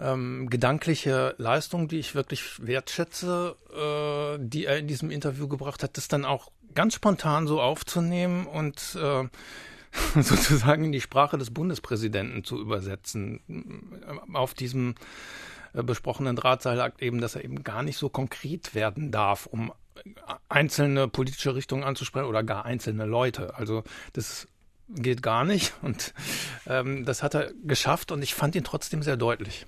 ähm, 0.00 0.48
gedankliche 0.48 1.34
Leistung, 1.38 1.88
die 1.88 1.98
ich 1.98 2.14
wirklich 2.14 2.64
wertschätze, 2.66 3.56
äh, 3.72 4.38
die 4.40 4.64
er 4.64 4.78
in 4.78 4.88
diesem 4.88 5.10
Interview 5.10 5.46
gebracht 5.46 5.82
hat, 5.82 5.96
das 5.96 6.08
dann 6.08 6.24
auch 6.24 6.50
ganz 6.74 6.94
spontan 6.94 7.46
so 7.46 7.60
aufzunehmen 7.60 8.46
und 8.46 8.96
äh, 9.00 9.28
sozusagen 10.20 10.84
in 10.84 10.92
die 10.92 11.00
Sprache 11.00 11.36
des 11.36 11.52
Bundespräsidenten 11.52 12.44
zu 12.44 12.58
übersetzen. 12.60 13.40
Auf 14.32 14.54
diesem 14.54 14.94
äh, 15.74 15.82
besprochenen 15.82 16.36
Drahtseilakt 16.36 17.02
eben, 17.02 17.20
dass 17.20 17.34
er 17.34 17.44
eben 17.44 17.62
gar 17.62 17.82
nicht 17.82 17.98
so 17.98 18.08
konkret 18.08 18.74
werden 18.74 19.10
darf, 19.10 19.46
um 19.46 19.72
einzelne 20.48 21.08
politische 21.08 21.54
Richtungen 21.54 21.84
anzusprechen 21.84 22.26
oder 22.26 22.42
gar 22.42 22.64
einzelne 22.64 23.04
Leute. 23.04 23.54
Also 23.56 23.84
das 24.14 24.48
geht 24.88 25.22
gar 25.22 25.44
nicht 25.44 25.74
und 25.82 26.14
ähm, 26.66 27.04
das 27.04 27.22
hat 27.22 27.34
er 27.34 27.52
geschafft 27.64 28.10
und 28.10 28.22
ich 28.22 28.34
fand 28.34 28.54
ihn 28.54 28.64
trotzdem 28.64 29.02
sehr 29.02 29.16
deutlich. 29.16 29.66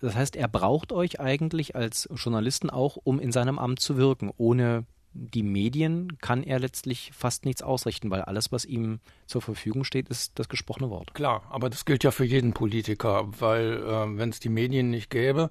Das 0.00 0.14
heißt, 0.14 0.36
er 0.36 0.48
braucht 0.48 0.92
euch 0.92 1.20
eigentlich 1.20 1.74
als 1.74 2.08
Journalisten 2.14 2.70
auch, 2.70 2.96
um 3.02 3.18
in 3.18 3.32
seinem 3.32 3.58
Amt 3.58 3.80
zu 3.80 3.96
wirken. 3.96 4.30
Ohne 4.36 4.84
die 5.12 5.42
Medien 5.42 6.18
kann 6.20 6.42
er 6.42 6.60
letztlich 6.60 7.10
fast 7.14 7.44
nichts 7.44 7.62
ausrichten, 7.62 8.10
weil 8.10 8.22
alles, 8.22 8.52
was 8.52 8.64
ihm 8.64 9.00
zur 9.26 9.42
Verfügung 9.42 9.84
steht, 9.84 10.08
ist 10.08 10.38
das 10.38 10.48
gesprochene 10.48 10.90
Wort. 10.90 11.14
Klar, 11.14 11.42
aber 11.50 11.70
das 11.70 11.84
gilt 11.84 12.04
ja 12.04 12.10
für 12.10 12.24
jeden 12.24 12.52
Politiker, 12.52 13.26
weil 13.38 13.82
äh, 13.82 14.18
wenn 14.18 14.28
es 14.28 14.38
die 14.38 14.48
Medien 14.48 14.90
nicht 14.90 15.10
gäbe, 15.10 15.50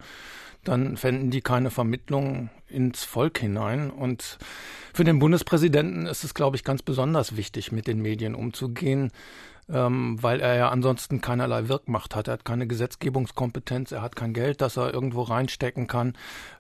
dann 0.68 0.98
fänden 0.98 1.32
die 1.32 1.42
keine 1.42 1.72
Vermittlung 1.72 2.50
ins 2.68 3.04
Volk 3.04 3.40
hinein. 3.40 3.90
Und 3.90 4.38
für 4.94 5.04
den 5.04 5.20
Bundespräsidenten 5.20 6.06
ist 6.06 6.24
es, 6.24 6.34
glaube 6.34 6.56
ich, 6.56 6.64
ganz 6.64 6.82
besonders 6.82 7.38
wichtig, 7.38 7.72
mit 7.72 7.88
den 7.88 8.02
Medien 8.02 8.36
umzugehen 8.36 9.12
ähm, 9.70 10.18
weil 10.22 10.40
er 10.40 10.56
ja 10.56 10.70
ansonsten 10.70 11.22
keinerlei 11.22 11.68
Wirkmacht 11.68 12.16
hat. 12.16 12.28
Er 12.28 12.34
hat 12.34 12.46
keine 12.46 12.68
Gesetzgebungskompetenz, 12.68 13.92
er 13.92 14.02
hat 14.02 14.16
kein 14.16 14.34
Geld, 14.34 14.62
das 14.62 14.78
er 14.78 14.94
irgendwo 14.94 15.24
reinstecken 15.24 15.88
kann. 15.88 16.14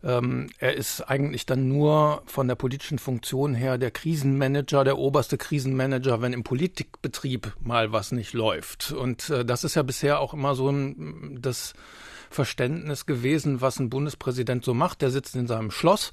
Ähm, 0.03 0.49
er 0.59 0.75
ist 0.75 1.01
eigentlich 1.01 1.45
dann 1.45 1.67
nur 1.67 2.23
von 2.25 2.47
der 2.47 2.55
politischen 2.55 2.99
Funktion 2.99 3.53
her 3.53 3.77
der 3.77 3.91
Krisenmanager, 3.91 4.83
der 4.83 4.97
oberste 4.97 5.37
Krisenmanager, 5.37 6.21
wenn 6.21 6.33
im 6.33 6.43
Politikbetrieb 6.43 7.53
mal 7.61 7.91
was 7.91 8.11
nicht 8.11 8.33
läuft. 8.33 8.91
Und 8.91 9.29
äh, 9.29 9.45
das 9.45 9.63
ist 9.63 9.75
ja 9.75 9.83
bisher 9.83 10.19
auch 10.19 10.33
immer 10.33 10.55
so 10.55 10.69
ein, 10.69 11.39
das 11.41 11.73
Verständnis 12.29 13.05
gewesen, 13.05 13.61
was 13.61 13.79
ein 13.79 13.89
Bundespräsident 13.89 14.63
so 14.63 14.73
macht. 14.73 15.01
Der 15.01 15.11
sitzt 15.11 15.35
in 15.35 15.47
seinem 15.47 15.71
Schloss, 15.71 16.11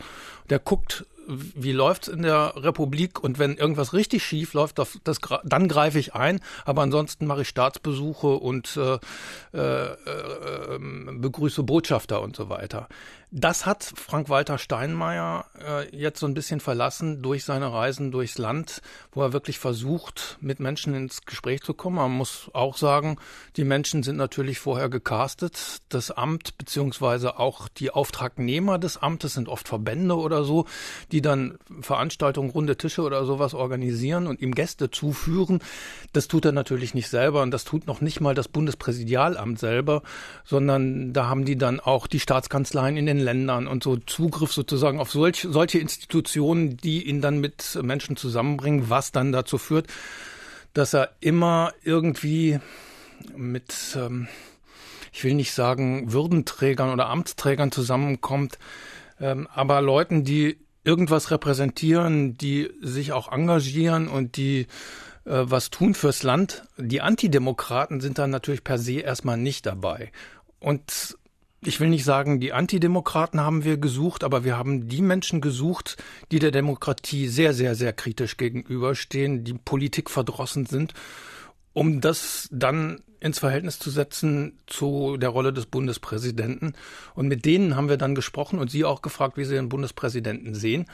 der 0.51 0.59
guckt 0.59 1.07
wie 1.27 1.73
läuft's 1.73 2.09
in 2.09 2.23
der 2.23 2.55
Republik 2.57 3.23
und 3.23 3.39
wenn 3.39 3.57
irgendwas 3.57 3.93
richtig 3.93 4.25
schief 4.25 4.55
läuft, 4.55 4.79
das, 4.79 4.99
das, 5.05 5.19
dann 5.45 5.69
greife 5.69 5.99
ich 5.99 6.15
ein, 6.15 6.41
aber 6.65 6.83
ansonsten 6.83 7.27
mache 7.27 7.43
ich 7.43 7.49
Staatsbesuche 7.49 8.27
und 8.27 8.77
äh, 8.77 8.99
äh, 9.57 9.93
äh, 9.93 10.79
begrüße 10.79 11.63
Botschafter 11.63 12.21
und 12.23 12.37
so 12.37 12.49
weiter. 12.49 12.89
Das 13.37 13.67
hat 13.67 13.83
Frank-Walter 13.97 14.59
Steinmeier 14.59 15.47
äh, 15.61 15.97
jetzt 15.97 16.21
so 16.21 16.27
ein 16.27 16.35
bisschen 16.35 16.61
verlassen 16.61 17.21
durch 17.21 17.43
seine 17.43 17.73
Reisen 17.73 18.13
durchs 18.13 18.39
Land, 18.39 18.81
wo 19.11 19.23
er 19.23 19.33
wirklich 19.33 19.59
versucht, 19.59 20.39
mit 20.41 20.61
Menschen 20.61 20.95
ins 20.95 21.23
Gespräch 21.23 21.61
zu 21.63 21.75
kommen. 21.75 21.97
Man 21.97 22.13
muss 22.13 22.49
auch 22.53 22.77
sagen, 22.77 23.17
die 23.57 23.65
Menschen 23.65 24.05
sind 24.05 24.19
natürlich 24.19 24.61
vorher 24.61 24.89
gecastet. 24.89 25.79
Das 25.89 26.13
Amt 26.13 26.59
beziehungsweise 26.59 27.41
auch 27.41 27.67
die 27.67 27.91
Auftragnehmer 27.91 28.79
des 28.79 28.99
Amtes 28.99 29.35
sind 29.35 29.49
oft 29.49 29.67
Verbände 29.67 30.17
oder 30.17 30.45
so, 30.45 30.67
die 31.11 31.21
dann 31.21 31.59
Veranstaltungen, 31.81 32.51
runde 32.51 32.77
Tische 32.77 33.03
oder 33.03 33.25
sowas 33.25 33.53
organisieren 33.53 34.29
und 34.29 34.41
ihm 34.43 34.55
Gäste 34.55 34.93
zuführen. 34.93 35.59
Das 36.13 36.29
tut 36.29 36.45
er 36.45 36.53
natürlich 36.53 36.95
nicht 36.95 37.09
selber 37.09 37.43
und 37.43 37.51
das 37.51 37.65
tut 37.65 37.89
noch 37.89 38.01
nicht 38.01 38.21
mal 38.21 38.37
das 38.37 38.47
Bundespräsidialamt 38.47 39.59
selber, 39.59 40.05
sondern 40.45 41.13
da 41.13 41.27
haben 41.27 41.45
die 41.45 41.59
dann 41.59 41.81
auch 41.81 42.07
die 42.07 42.21
Staatskanzleien 42.21 42.97
in 42.97 43.07
den 43.07 43.24
Ländern 43.25 43.67
und 43.67 43.83
so 43.83 43.97
Zugriff 43.97 44.53
sozusagen 44.53 45.01
auf 45.01 45.11
solch, 45.11 45.47
solche 45.51 45.79
Institutionen, 45.79 46.77
die 46.77 47.09
ihn 47.09 47.21
dann 47.21 47.39
mit 47.39 47.79
Menschen 47.83 48.17
zusammenbringen, 48.17 48.91
was 48.91 49.13
dann 49.13 49.33
dazu 49.33 49.59
führt, 49.59 49.89
dass 50.75 50.95
er 50.95 51.11
immer 51.21 51.73
irgendwie 51.83 52.59
mit, 53.37 53.97
ähm, 53.97 54.29
ich 55.13 55.25
will 55.25 55.35
nicht 55.35 55.53
sagen 55.53 56.13
Würdenträgern 56.13 56.93
oder 56.93 57.09
Amtsträgern 57.09 57.73
zusammenkommt, 57.73 58.59
ähm, 59.21 59.49
aber 59.53 59.81
Leuten, 59.81 60.25
die 60.25 60.59
irgendwas 60.85 61.31
repräsentieren, 61.31 62.37
die 62.37 62.71
sich 62.81 63.13
auch 63.13 63.33
engagieren 63.33 64.09
und 64.09 64.37
die 64.37 64.67
äh, 65.25 65.45
was 65.45 65.71
tun 65.71 65.95
fürs 65.95 66.23
Land. 66.23 66.65
Die 66.77 67.01
Antidemokraten 67.01 68.01
sind 68.01 68.19
dann 68.19 68.31
natürlich 68.31 68.65
per 68.65 68.79
se 68.79 69.01
erstmal 69.01 69.39
nicht 69.39 69.67
dabei. 69.67 70.13
Und 70.61 71.17
ich 71.67 71.81
will 71.81 71.89
nicht 71.89 72.05
sagen, 72.05 72.41
die 72.41 72.53
Antidemokraten 72.53 73.41
haben 73.41 73.65
wir 73.65 73.77
gesucht, 73.77 74.25
aber 74.25 74.45
wir 74.45 74.57
haben 74.57 74.89
die 74.89 75.03
Menschen 75.03 75.41
gesucht, 75.41 75.97
die 76.31 76.39
der 76.39 76.51
Demokratie 76.51 77.29
sehr, 77.29 77.55
sehr, 77.55 77.75
sehr 77.75 77.93
kritisch 77.93 78.37
gegenüberstehen, 78.37 79.45
die 79.45 79.55
Politik 79.55 80.11
verdrossen 80.11 80.67
sind 80.67 80.95
um 81.75 82.01
das 82.01 82.49
dann 82.51 83.03
ins 83.21 83.39
Verhältnis 83.39 83.79
zu 83.79 83.91
setzen 83.91 84.59
zu 84.67 85.17
der 85.17 85.31
Rolle 85.31 85.53
des 85.53 85.67
Bundespräsidenten. 85.67 86.75
Und 87.15 87.27
mit 87.27 87.45
denen 87.45 87.75
haben 87.75 87.89
wir 87.89 87.97
dann 87.97 88.15
gesprochen 88.15 88.59
und 88.59 88.71
sie 88.71 88.85
auch 88.85 89.03
gefragt, 89.03 89.37
wie 89.37 89.45
sie 89.45 89.55
den 89.55 89.69
Bundespräsidenten 89.69 90.55
sehen. 90.55 90.87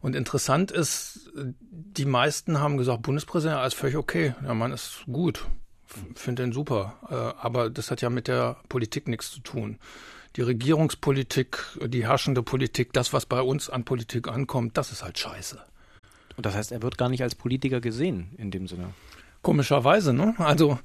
Und 0.00 0.14
interessant 0.14 0.70
ist, 0.70 1.30
die 1.34 2.04
meisten 2.04 2.60
haben 2.60 2.76
gesagt, 2.76 3.02
Bundespräsident 3.02 3.66
ist 3.66 3.74
völlig 3.74 3.96
okay. 3.96 4.34
Der 4.42 4.54
Mann 4.54 4.72
ist 4.72 5.04
gut. 5.10 5.46
Finde 6.14 6.44
ihn 6.44 6.52
super. 6.52 6.94
Äh, 7.10 7.14
aber 7.42 7.70
das 7.70 7.90
hat 7.90 8.02
ja 8.02 8.10
mit 8.10 8.28
der 8.28 8.58
Politik 8.68 9.08
nichts 9.08 9.30
zu 9.30 9.40
tun. 9.40 9.78
Die 10.36 10.42
Regierungspolitik, 10.42 11.58
die 11.86 12.06
herrschende 12.06 12.42
Politik, 12.42 12.92
das, 12.92 13.12
was 13.12 13.26
bei 13.26 13.40
uns 13.40 13.68
an 13.70 13.84
Politik 13.84 14.28
ankommt, 14.28 14.76
das 14.76 14.92
ist 14.92 15.02
halt 15.02 15.18
scheiße. 15.18 15.58
Und 16.36 16.46
das 16.46 16.54
heißt, 16.54 16.70
er 16.70 16.82
wird 16.82 16.98
gar 16.98 17.08
nicht 17.08 17.22
als 17.22 17.34
Politiker 17.34 17.80
gesehen 17.80 18.30
in 18.38 18.50
dem 18.50 18.68
Sinne. 18.68 18.94
Komischerweise, 19.42 20.12
ne? 20.12 20.34
Also 20.38 20.78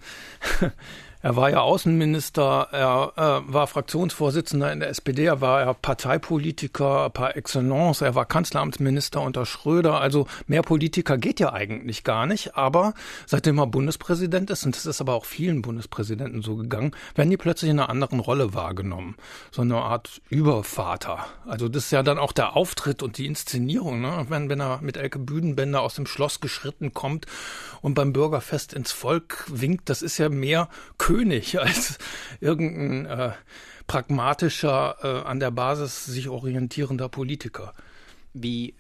Er 1.24 1.38
war 1.38 1.50
ja 1.50 1.62
Außenminister, 1.62 2.68
er 2.74 3.14
äh, 3.16 3.54
war 3.54 3.68
Fraktionsvorsitzender 3.68 4.74
in 4.74 4.82
der 4.82 4.90
SPD, 4.90 5.24
er 5.24 5.40
war 5.40 5.62
ja 5.62 5.72
Parteipolitiker 5.72 7.10
par 7.12 7.38
excellence, 7.38 8.02
er 8.02 8.14
war 8.14 8.26
Kanzleramtsminister 8.26 9.22
unter 9.22 9.46
Schröder. 9.46 10.02
Also 10.02 10.28
mehr 10.48 10.64
Politiker 10.64 11.18
geht 11.18 11.40
ja 11.40 11.54
eigentlich 11.54 12.04
gar 12.04 12.26
nicht. 12.26 12.58
Aber 12.58 12.94
seitdem 13.26 13.58
er 13.58 13.68
Bundespräsident 13.68 14.50
ist, 14.50 14.66
und 14.66 14.76
das 14.76 14.86
ist 14.86 15.00
aber 15.00 15.14
auch 15.14 15.24
vielen 15.24 15.62
Bundespräsidenten 15.62 16.42
so 16.42 16.58
gegangen, 16.58 16.92
werden 17.16 17.30
die 17.30 17.38
plötzlich 17.38 17.72
in 17.72 17.80
einer 17.80 17.90
anderen 17.90 18.20
Rolle 18.20 18.54
wahrgenommen. 18.54 19.16
So 19.50 19.62
eine 19.62 19.78
Art 19.78 20.22
Übervater. 20.28 21.26
Also 21.48 21.70
das 21.70 21.86
ist 21.86 21.92
ja 21.92 22.04
dann 22.04 22.20
auch 22.20 22.34
der 22.34 22.58
Auftritt 22.58 23.02
und 23.02 23.18
die 23.18 23.28
Inszenierung, 23.28 24.02
ne? 24.02 24.26
wenn, 24.28 24.50
wenn 24.50 24.60
er 24.60 24.82
mit 24.82 24.98
Elke 24.98 25.20
Büdenbender 25.20 25.84
aus 25.84 25.96
dem 25.96 26.06
Schloss 26.06 26.42
geschritten 26.42 26.94
kommt 26.94 27.28
und 27.82 27.94
beim 27.94 28.12
Bürgerfest 28.12 28.74
ins 28.74 28.92
Volk 28.92 29.46
winkt, 29.48 29.90
das 29.90 30.02
ist 30.02 30.18
ja 30.18 30.28
mehr 30.28 30.68
als 31.60 31.98
irgendein 32.42 33.06
äh, 33.06 33.32
pragmatischer, 33.88 34.96
äh, 35.02 35.28
an 35.28 35.40
der 35.40 35.52
Basis 35.52 36.06
sich 36.06 36.30
orientierender 36.30 37.10
Politiker. 37.10 37.74
Wie 38.34 38.70
äh, 38.70 38.74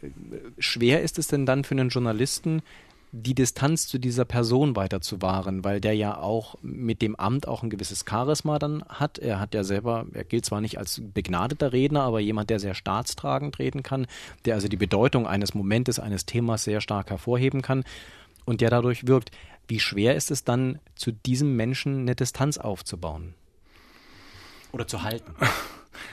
schwer 0.57 1.01
ist 1.01 1.19
es 1.19 1.27
denn 1.27 1.45
dann 1.45 1.63
für 1.63 1.75
einen 1.75 1.89
Journalisten, 1.89 2.61
die 3.15 3.35
Distanz 3.35 3.87
zu 3.87 3.99
dieser 3.99 4.25
Person 4.25 4.75
weiter 4.75 4.99
zu 4.99 5.21
wahren, 5.21 5.63
weil 5.63 5.79
der 5.79 5.93
ja 5.93 6.17
auch 6.17 6.55
mit 6.63 7.03
dem 7.03 7.15
Amt 7.15 7.47
auch 7.47 7.61
ein 7.61 7.69
gewisses 7.69 8.05
Charisma 8.09 8.57
dann 8.57 8.83
hat. 8.89 9.19
Er 9.19 9.39
hat 9.39 9.53
ja 9.53 9.63
selber, 9.63 10.07
er 10.13 10.23
gilt 10.23 10.45
zwar 10.45 10.61
nicht 10.61 10.79
als 10.79 10.99
begnadeter 11.13 11.73
Redner, 11.73 12.01
aber 12.01 12.19
jemand, 12.19 12.49
der 12.49 12.59
sehr 12.59 12.73
staatstragend 12.73 13.59
reden 13.59 13.83
kann, 13.83 14.07
der 14.45 14.55
also 14.55 14.67
die 14.67 14.77
Bedeutung 14.77 15.27
eines 15.27 15.53
Momentes, 15.53 15.99
eines 15.99 16.25
Themas 16.25 16.63
sehr 16.63 16.81
stark 16.81 17.11
hervorheben 17.11 17.61
kann 17.61 17.83
und 18.45 18.61
der 18.61 18.71
dadurch 18.71 19.05
wirkt. 19.05 19.29
Wie 19.67 19.79
schwer 19.79 20.15
ist 20.15 20.31
es 20.31 20.43
dann, 20.43 20.79
zu 20.95 21.11
diesem 21.11 21.55
Menschen 21.55 22.01
eine 22.01 22.15
Distanz 22.15 22.57
aufzubauen? 22.57 23.33
Oder 24.71 24.87
zu 24.87 25.03
halten? 25.03 25.33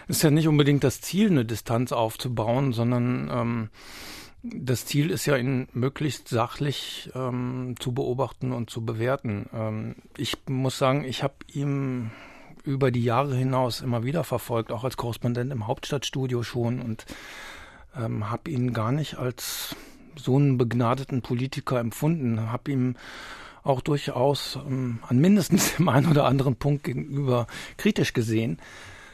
Es 0.09 0.19
ist 0.19 0.23
ja 0.23 0.31
nicht 0.31 0.47
unbedingt 0.47 0.85
das 0.85 1.01
Ziel, 1.01 1.31
eine 1.31 1.45
Distanz 1.45 1.91
aufzubauen, 1.91 2.73
sondern 2.73 3.31
ähm, 3.33 3.71
das 4.43 4.87
Ziel 4.87 5.11
ist 5.11 5.27
ja, 5.27 5.37
ihn 5.37 5.69
möglichst 5.73 6.29
sachlich 6.29 7.11
ähm, 7.15 7.75
zu 7.79 7.93
beobachten 7.93 8.53
und 8.53 8.71
zu 8.71 8.85
bewerten. 8.85 9.49
Ähm, 9.53 9.97
ich 10.17 10.37
muss 10.49 10.79
sagen, 10.79 11.05
ich 11.05 11.23
habe 11.23 11.35
ihm 11.53 12.11
über 12.65 12.91
die 12.91 13.05
Jahre 13.05 13.35
hinaus 13.35 13.81
immer 13.81 14.05
wieder 14.05 14.25
verfolgt, 14.25 14.73
auch 14.73 14.85
als 14.85 14.97
Korrespondent 14.97 15.53
im 15.53 15.67
Hauptstadtstudio 15.67 16.43
schon 16.43 16.81
und 16.81 17.07
ähm, 17.97 18.31
habe 18.31 18.51
ihn 18.51 18.73
gar 18.73 18.93
nicht 18.93 19.17
als 19.17 19.77
so 20.17 20.37
einen 20.37 20.59
begnadeten 20.59 21.23
Politiker 21.23 21.79
empfunden, 21.79 22.51
habe 22.51 22.71
ihm 22.71 22.97
auch 23.63 23.81
durchaus 23.81 24.59
ähm, 24.67 25.01
an 25.07 25.19
mindestens 25.19 25.77
dem 25.77 25.89
einen 25.89 26.11
oder 26.11 26.25
anderen 26.25 26.57
Punkt 26.57 26.85
gegenüber 26.85 27.47
kritisch 27.77 28.13
gesehen. 28.13 28.59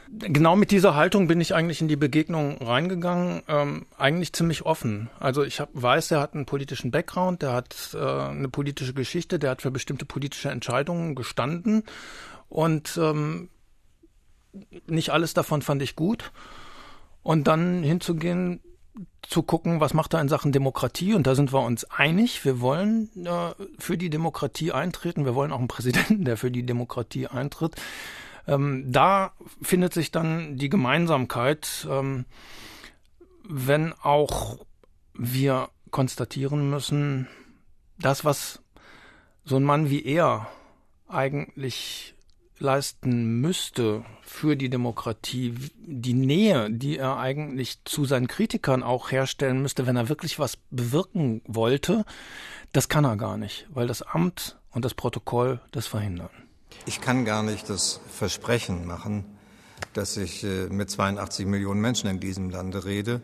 Genau 0.09 0.55
mit 0.55 0.71
dieser 0.71 0.95
Haltung 0.95 1.27
bin 1.27 1.41
ich 1.41 1.53
eigentlich 1.53 1.81
in 1.81 1.89
die 1.89 1.97
Begegnung 1.97 2.61
reingegangen, 2.61 3.41
ähm, 3.49 3.85
eigentlich 3.97 4.31
ziemlich 4.31 4.61
offen. 4.65 5.09
Also 5.19 5.43
ich 5.43 5.59
hab, 5.59 5.69
weiß, 5.73 6.11
er 6.11 6.21
hat 6.21 6.33
einen 6.33 6.45
politischen 6.45 6.91
Background, 6.91 7.41
der 7.41 7.51
hat 7.51 7.89
äh, 7.93 7.97
eine 7.97 8.47
politische 8.47 8.93
Geschichte, 8.93 9.37
der 9.37 9.49
hat 9.49 9.61
für 9.61 9.71
bestimmte 9.71 10.05
politische 10.05 10.49
Entscheidungen 10.49 11.13
gestanden 11.13 11.83
und 12.47 12.97
ähm, 13.01 13.49
nicht 14.87 15.09
alles 15.09 15.33
davon 15.33 15.61
fand 15.61 15.81
ich 15.81 15.97
gut. 15.97 16.31
Und 17.21 17.47
dann 17.47 17.83
hinzugehen, 17.83 18.61
zu 19.21 19.43
gucken, 19.43 19.79
was 19.79 19.93
macht 19.93 20.13
er 20.13 20.21
in 20.21 20.29
Sachen 20.29 20.51
Demokratie. 20.51 21.13
Und 21.13 21.27
da 21.27 21.35
sind 21.35 21.53
wir 21.53 21.61
uns 21.61 21.83
einig. 21.85 22.45
Wir 22.45 22.61
wollen 22.61 23.09
äh, 23.25 23.53
für 23.77 23.97
die 23.97 24.09
Demokratie 24.09 24.71
eintreten. 24.71 25.25
Wir 25.25 25.35
wollen 25.35 25.51
auch 25.51 25.59
einen 25.59 25.67
Präsidenten, 25.67 26.25
der 26.25 26.37
für 26.37 26.51
die 26.51 26.65
Demokratie 26.65 27.27
eintritt. 27.27 27.75
Ähm, 28.47 28.85
da 28.87 29.33
findet 29.61 29.93
sich 29.93 30.11
dann 30.11 30.57
die 30.57 30.69
Gemeinsamkeit, 30.69 31.87
ähm, 31.89 32.25
wenn 33.43 33.93
auch 33.93 34.59
wir 35.13 35.69
konstatieren 35.91 36.69
müssen, 36.69 37.27
das, 37.99 38.23
was 38.23 38.61
so 39.43 39.57
ein 39.57 39.63
Mann 39.63 39.89
wie 39.89 40.05
er 40.05 40.47
eigentlich 41.07 42.13
leisten 42.59 43.41
müsste 43.41 44.03
für 44.21 44.55
die 44.55 44.69
Demokratie, 44.69 45.53
die 45.77 46.13
Nähe, 46.13 46.69
die 46.69 46.97
er 46.97 47.17
eigentlich 47.17 47.83
zu 47.85 48.05
seinen 48.05 48.27
Kritikern 48.27 48.83
auch 48.83 49.11
herstellen 49.11 49.61
müsste, 49.61 49.87
wenn 49.87 49.95
er 49.95 50.09
wirklich 50.09 50.39
was 50.39 50.57
bewirken 50.69 51.41
wollte, 51.45 52.05
das 52.73 52.89
kann 52.89 53.05
er 53.05 53.17
gar 53.17 53.37
nicht, 53.37 53.67
weil 53.69 53.87
das 53.87 54.01
Amt 54.01 54.57
und 54.71 54.85
das 54.85 54.93
Protokoll 54.93 55.61
das 55.71 55.87
verhindern. 55.87 56.29
Ich 56.85 57.01
kann 57.01 57.25
gar 57.25 57.43
nicht 57.43 57.69
das 57.69 57.99
Versprechen 58.09 58.85
machen, 58.85 59.25
dass 59.93 60.17
ich 60.17 60.43
äh, 60.43 60.67
mit 60.67 60.89
82 60.89 61.45
Millionen 61.45 61.81
Menschen 61.81 62.09
in 62.09 62.19
diesem 62.19 62.49
Lande 62.49 62.85
rede. 62.85 63.21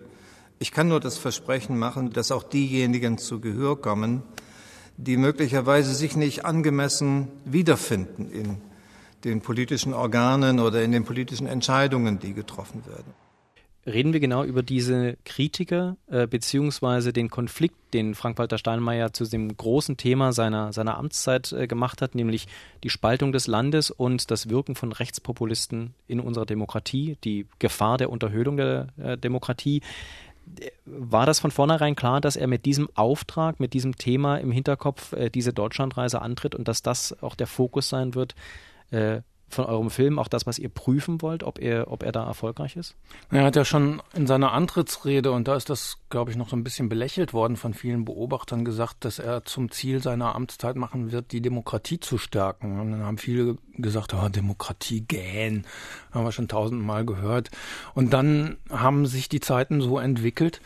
Ich 0.60 0.72
kann 0.72 0.88
nur 0.88 1.00
das 1.00 1.18
Versprechen 1.18 1.78
machen, 1.78 2.12
dass 2.12 2.32
auch 2.32 2.44
diejenigen 2.44 3.18
zu 3.18 3.42
Gehör 3.42 3.82
kommen, 3.82 4.24
die 4.98 5.18
möglicherweise 5.18 5.94
sich 5.94 6.16
nicht 6.16 6.46
angemessen 6.46 7.28
wiederfinden 7.46 8.30
in 8.30 8.62
den 9.24 9.42
politischen 9.42 9.94
Organen 9.94 10.60
oder 10.60 10.84
in 10.84 10.92
den 10.92 11.06
politischen 11.06 11.48
Entscheidungen, 11.48 12.20
die 12.20 12.34
getroffen 12.34 12.86
werden. 12.86 13.14
Reden 13.86 14.14
wir 14.14 14.22
genau 14.22 14.46
über 14.46 14.64
diese 14.64 15.18
Kritiker 15.26 15.98
äh, 16.08 16.26
beziehungsweise 16.26 17.12
den 17.12 17.30
Konflikt, 17.30 17.76
den 17.94 18.16
Frank-Walter 18.16 18.58
Steinmeier 18.58 19.12
zu 19.12 19.26
dem 19.26 19.58
großen 19.58 19.98
Thema 19.98 20.32
seiner, 20.32 20.72
seiner 20.72 20.98
Amtszeit 20.98 21.52
äh, 21.52 21.68
gemacht 21.68 22.02
hat, 22.02 22.16
nämlich 22.16 22.48
die 22.84 22.90
Spaltung 22.90 23.34
des 23.34 23.46
Landes 23.46 23.92
und 23.92 24.32
das 24.32 24.50
Wirken 24.50 24.76
von 24.76 24.94
Rechtspopulisten 24.94 25.94
in 26.08 26.22
unserer 26.22 26.46
Demokratie, 26.46 27.18
die 27.26 27.46
Gefahr 27.60 27.98
der 27.98 28.10
Unterhöhlung 28.10 28.56
der 28.56 28.88
äh, 28.98 29.18
Demokratie. 29.18 29.82
War 30.86 31.26
das 31.26 31.42
von 31.42 31.52
vornherein 31.52 31.96
klar, 31.96 32.22
dass 32.22 32.38
er 32.38 32.48
mit 32.48 32.66
diesem 32.66 32.88
Auftrag, 32.96 33.60
mit 33.60 33.74
diesem 33.74 33.98
Thema 33.98 34.38
im 34.38 34.52
Hinterkopf 34.52 35.12
äh, 35.12 35.30
diese 35.30 35.52
Deutschlandreise 35.52 36.22
antritt 36.22 36.56
und 36.56 36.70
dass 36.70 36.84
das 36.84 37.22
auch 37.22 37.36
der 37.36 37.48
Fokus 37.48 37.90
sein 37.90 38.16
wird, 38.16 38.34
äh, 38.94 39.22
von 39.54 39.66
eurem 39.66 39.90
Film 39.90 40.20
auch 40.20 40.28
das, 40.28 40.46
was 40.46 40.60
ihr 40.60 40.70
prüfen 40.70 41.22
wollt, 41.22 41.44
ob 41.44 41.60
er, 41.60 41.90
ob 41.92 42.04
er 42.04 42.12
da 42.12 42.26
erfolgreich 42.26 42.76
ist? 42.76 42.96
Er 43.32 43.44
hat 43.44 43.56
ja 43.56 43.64
schon 43.64 44.02
in 44.14 44.28
seiner 44.28 44.52
Antrittsrede, 44.52 45.32
und 45.32 45.48
da 45.48 45.56
ist 45.56 45.70
das, 45.70 45.98
glaube 46.10 46.32
ich, 46.32 46.38
noch 46.38 46.50
so 46.50 46.56
ein 46.56 46.64
bisschen 46.64 46.90
belächelt 46.90 47.34
worden 47.34 47.56
von 47.56 47.74
vielen 47.74 48.04
Beobachtern, 48.04 48.66
gesagt, 48.66 49.06
dass 49.06 49.20
er 49.20 49.46
zum 49.46 49.72
Ziel 49.72 50.02
seiner 50.02 50.36
Amtszeit 50.36 50.76
machen 50.76 51.12
wird, 51.12 51.32
die 51.32 51.42
Demokratie 51.42 52.00
zu 52.00 52.18
stärken. 52.18 52.80
Und 52.80 52.92
dann 52.92 53.04
haben 53.04 53.18
viele 53.18 53.58
gesagt, 53.78 54.14
oh, 54.14 54.28
Demokratie 54.28 55.02
gähn, 55.02 55.66
haben 56.12 56.26
wir 56.26 56.32
schon 56.32 56.48
tausendmal 56.48 57.06
gehört. 57.06 57.52
Und 57.94 58.12
dann 58.12 58.58
haben 58.70 59.06
sich 59.06 59.30
die 59.30 59.40
Zeiten 59.40 59.82
so 59.82 60.00
entwickelt, 60.00 60.62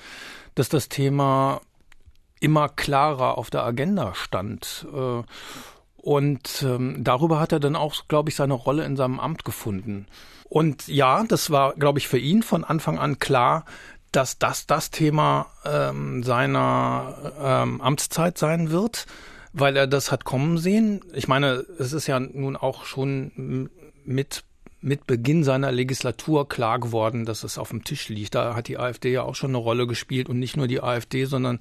dass 0.55 0.69
das 0.69 0.89
Thema 0.89 1.61
immer 2.39 2.69
klarer 2.69 3.37
auf 3.37 3.49
der 3.49 3.63
Agenda 3.63 4.13
stand. 4.15 4.87
Äh, 4.93 5.23
und 6.07 6.63
ähm, 6.63 7.03
darüber 7.03 7.41
hat 7.41 7.51
er 7.51 7.59
dann 7.59 7.75
auch, 7.75 8.07
glaube 8.07 8.29
ich, 8.29 8.37
seine 8.37 8.53
Rolle 8.53 8.85
in 8.85 8.95
seinem 8.95 9.19
Amt 9.19 9.43
gefunden. 9.43 10.07
Und 10.45 10.87
ja, 10.87 11.25
das 11.27 11.51
war, 11.51 11.73
glaube 11.73 11.99
ich, 11.99 12.07
für 12.07 12.17
ihn 12.17 12.43
von 12.43 12.63
Anfang 12.63 12.97
an 12.97 13.19
klar, 13.19 13.65
dass 14.13 14.39
das 14.39 14.67
das 14.67 14.89
Thema 14.89 15.47
ähm, 15.65 16.23
seiner 16.23 17.33
ähm, 17.41 17.81
Amtszeit 17.81 18.37
sein 18.37 18.71
wird, 18.71 19.05
weil 19.51 19.75
er 19.75 19.85
das 19.85 20.09
hat 20.09 20.23
kommen 20.23 20.57
sehen. 20.57 21.01
Ich 21.11 21.27
meine, 21.27 21.65
es 21.77 21.91
ist 21.91 22.07
ja 22.07 22.21
nun 22.21 22.55
auch 22.55 22.85
schon 22.85 23.69
mit 24.05 24.45
mit 24.87 25.05
Beginn 25.05 25.43
seiner 25.43 25.71
Legislatur 25.71 26.47
klar 26.47 26.79
geworden, 26.79 27.25
dass 27.25 27.43
es 27.43 27.57
auf 27.57 27.69
dem 27.69 27.83
Tisch 27.83 28.07
liegt. 28.07 28.35
Da 28.35 28.55
hat 28.55 28.69
die 28.69 28.77
AfD 28.77 29.11
ja 29.11 29.23
auch 29.23 29.35
schon 29.35 29.51
eine 29.51 29.57
Rolle 29.57 29.85
gespielt 29.85 30.29
und 30.29 30.39
nicht 30.39 30.55
nur 30.55 30.67
die 30.67 30.81
AfD, 30.81 31.25
sondern 31.25 31.59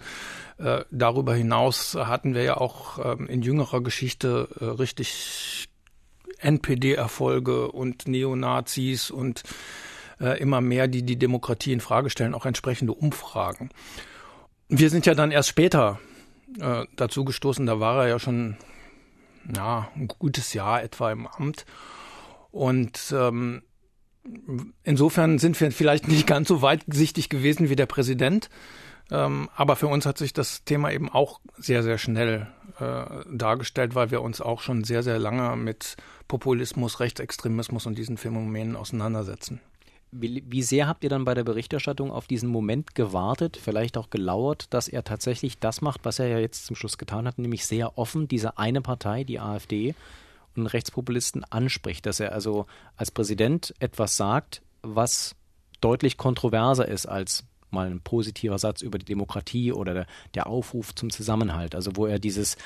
äh, 0.58 0.84
darüber 0.92 1.34
hinaus 1.34 1.96
hatten 1.96 2.34
wir 2.34 2.44
ja 2.44 2.56
auch 2.56 2.98
äh, 2.98 3.24
in 3.24 3.42
jüngerer 3.42 3.82
Geschichte 3.82 4.48
äh, 4.60 4.64
richtig 4.64 5.68
NPD-Erfolge 6.38 7.72
und 7.72 8.06
Neonazis 8.06 9.10
und 9.10 9.42
äh, 10.20 10.38
immer 10.38 10.60
mehr, 10.60 10.86
die 10.86 11.02
die 11.02 11.18
Demokratie 11.18 11.72
in 11.72 11.80
Frage 11.80 12.10
stellen, 12.10 12.32
auch 12.32 12.46
entsprechende 12.46 12.92
Umfragen. 12.92 13.70
Wir 14.68 14.88
sind 14.88 15.04
ja 15.04 15.14
dann 15.14 15.32
erst 15.32 15.48
später 15.48 15.98
äh, 16.60 16.84
dazu 16.94 17.24
gestoßen, 17.24 17.66
da 17.66 17.80
war 17.80 18.04
er 18.04 18.08
ja 18.08 18.18
schon 18.20 18.56
ja, 19.52 19.88
ein 19.96 20.06
gutes 20.06 20.54
Jahr 20.54 20.84
etwa 20.84 21.10
im 21.10 21.26
Amt. 21.26 21.66
Und 22.56 23.12
ähm, 23.14 23.64
insofern 24.82 25.38
sind 25.38 25.60
wir 25.60 25.70
vielleicht 25.70 26.08
nicht 26.08 26.26
ganz 26.26 26.48
so 26.48 26.62
weitsichtig 26.62 27.28
gewesen 27.28 27.68
wie 27.68 27.76
der 27.76 27.84
Präsident. 27.84 28.48
Ähm, 29.10 29.50
aber 29.54 29.76
für 29.76 29.88
uns 29.88 30.06
hat 30.06 30.16
sich 30.16 30.32
das 30.32 30.64
Thema 30.64 30.90
eben 30.90 31.10
auch 31.10 31.40
sehr, 31.58 31.82
sehr 31.82 31.98
schnell 31.98 32.48
äh, 32.80 33.04
dargestellt, 33.30 33.94
weil 33.94 34.10
wir 34.10 34.22
uns 34.22 34.40
auch 34.40 34.62
schon 34.62 34.84
sehr, 34.84 35.02
sehr 35.02 35.18
lange 35.18 35.54
mit 35.56 35.96
Populismus, 36.28 36.98
Rechtsextremismus 36.98 37.84
und 37.84 37.98
diesen 37.98 38.16
Phänomenen 38.16 38.74
auseinandersetzen. 38.74 39.60
Wie, 40.10 40.42
wie, 40.46 40.62
sehr 40.62 40.88
habt 40.88 41.04
ihr 41.04 41.10
dann 41.10 41.26
bei 41.26 41.34
der 41.34 41.44
Berichterstattung 41.44 42.10
auf 42.10 42.26
diesen 42.26 42.48
Moment 42.48 42.94
gewartet, 42.94 43.60
vielleicht 43.62 43.98
auch 43.98 44.08
gelauert, 44.08 44.72
dass 44.72 44.88
er 44.88 45.04
tatsächlich 45.04 45.58
das 45.58 45.82
macht, 45.82 46.06
was 46.06 46.20
er 46.20 46.28
ja 46.28 46.38
jetzt 46.38 46.64
zum 46.64 46.74
Schluss 46.74 46.96
getan 46.96 47.26
hat, 47.26 47.36
nämlich 47.36 47.66
sehr 47.66 47.98
offen 47.98 48.28
diese 48.28 48.56
eine 48.56 48.80
Partei, 48.80 49.24
die 49.24 49.40
AfD 49.40 49.94
und 50.62 50.66
Rechtspopulisten 50.66 51.44
anspricht, 51.44 52.06
dass 52.06 52.20
er 52.20 52.32
also 52.32 52.66
als 52.96 53.10
Präsident 53.10 53.74
etwas 53.78 54.16
sagt, 54.16 54.62
was 54.82 55.34
deutlich 55.80 56.16
kontroverser 56.16 56.88
ist 56.88 57.06
als 57.06 57.44
mal 57.70 57.90
ein 57.90 58.00
positiver 58.00 58.58
Satz 58.58 58.82
über 58.82 58.98
die 58.98 59.04
Demokratie 59.04 59.72
oder 59.72 60.06
der, 60.34 60.46
Aufruf 60.46 60.94
zum 60.94 61.10
Zusammenhalt, 61.10 61.74
also 61.74 61.92
wo 61.94 62.06
er 62.06 62.18
dieses 62.18 62.56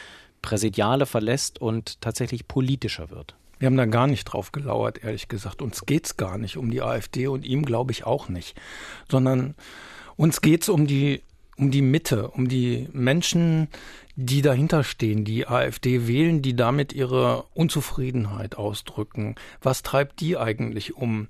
Präsidiale 0.43 1.07
verlässt 1.07 1.61
und 1.61 2.01
tatsächlich 2.01 2.49
politischer 2.49 3.11
wird. 3.11 3.35
Wir 3.59 3.67
haben 3.67 3.77
da 3.77 3.87
gar 3.87 4.07
nicht 4.07 4.25
drauf 4.25 4.53
gelauert, 4.53 5.05
ehrlich 5.05 5.29
gesagt. 5.29 5.61
Uns 5.61 5.85
geht's 5.85 6.17
gar 6.17 6.39
nicht 6.39 6.57
um 6.57 6.71
die 6.71 6.83
AfD 6.83 7.27
und 7.27 7.45
ihm 7.45 7.65
glaube 7.65 7.93
ich 7.93 8.05
auch 8.05 8.29
nicht, 8.29 8.59
sondern 9.11 9.55
uns 10.17 10.41
geht's 10.41 10.69
um 10.69 10.87
die 10.87 11.23
um 11.61 11.71
die 11.71 11.83
Mitte, 11.83 12.29
um 12.29 12.49
die 12.49 12.89
Menschen, 12.93 13.69
die 14.17 14.43
dahinter 14.43 14.83
stehen, 14.83 15.25
die 15.25 15.47
AfD 15.47 16.07
wählen, 16.07 16.43
die 16.43 16.57
damit 16.57 16.93
ihre 16.93 17.45
Unzufriedenheit 17.55 18.57
ausdrücken. 18.57 19.35
Was 19.61 19.83
treibt 19.83 20.21
die 20.21 20.37
eigentlich 20.39 20.97
um? 20.97 21.29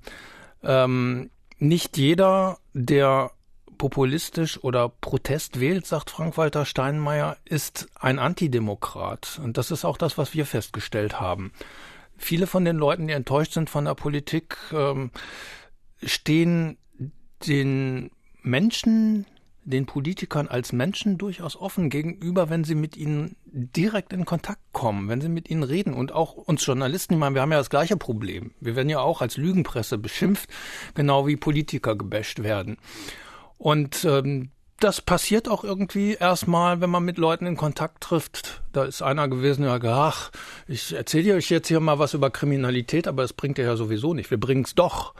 Ähm, 0.63 1.29
nicht 1.59 1.97
jeder, 1.97 2.59
der 2.73 3.31
populistisch 3.77 4.63
oder 4.63 4.89
Protest 4.89 5.59
wählt, 5.59 5.85
sagt 5.85 6.09
Frank-Walter 6.09 6.65
Steinmeier, 6.65 7.37
ist 7.45 7.87
ein 7.95 8.19
Antidemokrat. 8.19 9.39
Und 9.43 9.57
das 9.57 9.69
ist 9.69 9.85
auch 9.85 9.97
das, 9.97 10.17
was 10.17 10.33
wir 10.33 10.45
festgestellt 10.45 11.19
haben. 11.19 11.51
Viele 12.17 12.47
von 12.47 12.63
den 12.63 12.77
Leuten, 12.77 13.07
die 13.07 13.13
enttäuscht 13.13 13.53
sind 13.53 13.69
von 13.69 13.85
der 13.85 13.95
Politik, 13.95 14.55
ähm, 14.71 15.11
stehen 16.03 16.77
den 17.47 18.11
Menschen, 18.43 19.25
den 19.63 19.85
Politikern 19.85 20.47
als 20.47 20.73
Menschen 20.73 21.17
durchaus 21.17 21.55
offen 21.55 21.89
gegenüber, 21.89 22.49
wenn 22.49 22.63
sie 22.63 22.75
mit 22.75 22.97
ihnen 22.97 23.35
direkt 23.45 24.11
in 24.13 24.25
Kontakt 24.25 24.61
kommen, 24.71 25.07
wenn 25.07 25.21
sie 25.21 25.29
mit 25.29 25.49
ihnen 25.49 25.63
reden 25.63 25.93
und 25.93 26.11
auch 26.11 26.33
uns 26.33 26.65
Journalisten, 26.65 27.13
ich 27.13 27.19
meine, 27.19 27.35
wir 27.35 27.41
haben 27.41 27.51
ja 27.51 27.59
das 27.59 27.69
gleiche 27.69 27.97
Problem. 27.97 28.51
Wir 28.59 28.75
werden 28.75 28.89
ja 28.89 28.99
auch 28.99 29.21
als 29.21 29.37
Lügenpresse 29.37 29.97
beschimpft, 29.97 30.49
genau 30.95 31.27
wie 31.27 31.35
Politiker 31.35 31.95
gebäscht 31.95 32.41
werden. 32.41 32.77
Und 33.57 34.03
ähm, 34.05 34.49
das 34.79 34.99
passiert 34.99 35.47
auch 35.47 35.63
irgendwie 35.63 36.13
erstmal, 36.13 36.81
wenn 36.81 36.89
man 36.89 37.05
mit 37.05 37.19
Leuten 37.19 37.45
in 37.45 37.55
Kontakt 37.55 38.01
trifft. 38.01 38.63
Da 38.73 38.85
ist 38.85 39.03
einer 39.03 39.27
gewesen, 39.27 39.61
der 39.61 39.71
sagt, 39.71 39.85
ach, 39.85 40.31
ich 40.67 40.93
erzähle 40.93 41.35
euch 41.35 41.51
jetzt 41.51 41.67
hier 41.67 41.79
mal 41.79 41.99
was 41.99 42.15
über 42.15 42.31
Kriminalität, 42.31 43.07
aber 43.07 43.21
das 43.21 43.33
bringt 43.33 43.59
ihr 43.59 43.65
ja 43.65 43.75
sowieso 43.75 44.15
nicht. 44.15 44.31
Wir 44.31 44.39
bringen 44.39 44.63
es 44.63 44.73
doch. 44.73 45.13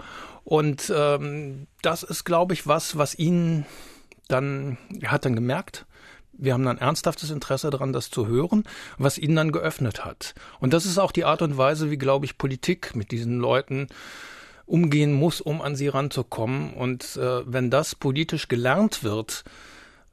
Und 0.43 0.91
ähm, 0.95 1.67
das 1.83 2.01
ist, 2.01 2.23
glaube 2.23 2.55
ich, 2.55 2.65
was, 2.65 2.97
was 2.97 3.17
ihn 3.17 3.65
dann, 4.27 4.77
er 4.99 5.11
hat 5.11 5.25
dann 5.25 5.35
gemerkt, 5.35 5.85
wir 6.33 6.53
haben 6.53 6.65
dann 6.65 6.77
ernsthaftes 6.77 7.29
Interesse 7.29 7.69
daran, 7.69 7.93
das 7.93 8.09
zu 8.09 8.27
hören, 8.27 8.63
was 8.97 9.17
ihn 9.17 9.35
dann 9.35 9.51
geöffnet 9.51 10.05
hat. 10.05 10.33
Und 10.59 10.73
das 10.73 10.85
ist 10.85 10.97
auch 10.97 11.11
die 11.11 11.25
Art 11.25 11.41
und 11.41 11.57
Weise, 11.57 11.91
wie, 11.91 11.97
glaube 11.97 12.25
ich, 12.25 12.37
Politik 12.37 12.95
mit 12.95 13.11
diesen 13.11 13.39
Leuten 13.39 13.87
umgehen 14.65 15.13
muss, 15.13 15.41
um 15.41 15.61
an 15.61 15.75
sie 15.75 15.89
ranzukommen. 15.89 16.73
Und 16.73 17.17
äh, 17.17 17.41
wenn 17.45 17.69
das 17.69 17.95
politisch 17.95 18.47
gelernt 18.47 19.03
wird, 19.03 19.43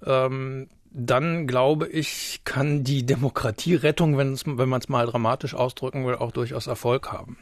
ähm, 0.04 0.68
dann 0.90 1.46
glaube 1.46 1.88
ich, 1.88 2.40
kann 2.44 2.82
die 2.82 3.06
Demokratierettung, 3.06 4.18
wenn 4.18 4.68
man 4.68 4.80
es 4.80 4.88
mal 4.88 5.06
dramatisch 5.06 5.54
ausdrücken 5.54 6.06
will, 6.06 6.16
auch 6.16 6.32
durchaus 6.32 6.66
Erfolg 6.66 7.12
haben. 7.12 7.38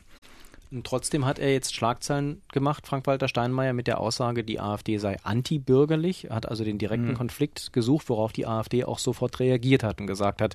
Und 0.71 0.87
trotzdem 0.87 1.25
hat 1.25 1.39
er 1.39 1.53
jetzt 1.53 1.75
Schlagzeilen 1.75 2.43
gemacht, 2.53 2.87
Frank-Walter 2.87 3.29
Steinmeier, 3.29 3.73
mit 3.73 3.87
der 3.87 4.01
Aussage, 4.01 4.43
die 4.43 4.61
AfD 4.61 4.99
sei 4.99 5.17
antibürgerlich, 5.23 6.29
hat 6.31 6.49
also 6.49 6.65
den 6.65 6.79
direkten 6.79 7.11
mhm. 7.11 7.17
Konflikt 7.17 7.73
gesucht, 7.73 8.09
worauf 8.09 8.33
die 8.33 8.47
AfD 8.47 8.85
auch 8.85 8.99
sofort 8.99 9.39
reagiert 9.39 9.83
hat 9.83 10.01
und 10.01 10.07
gesagt 10.07 10.41
hat, 10.41 10.55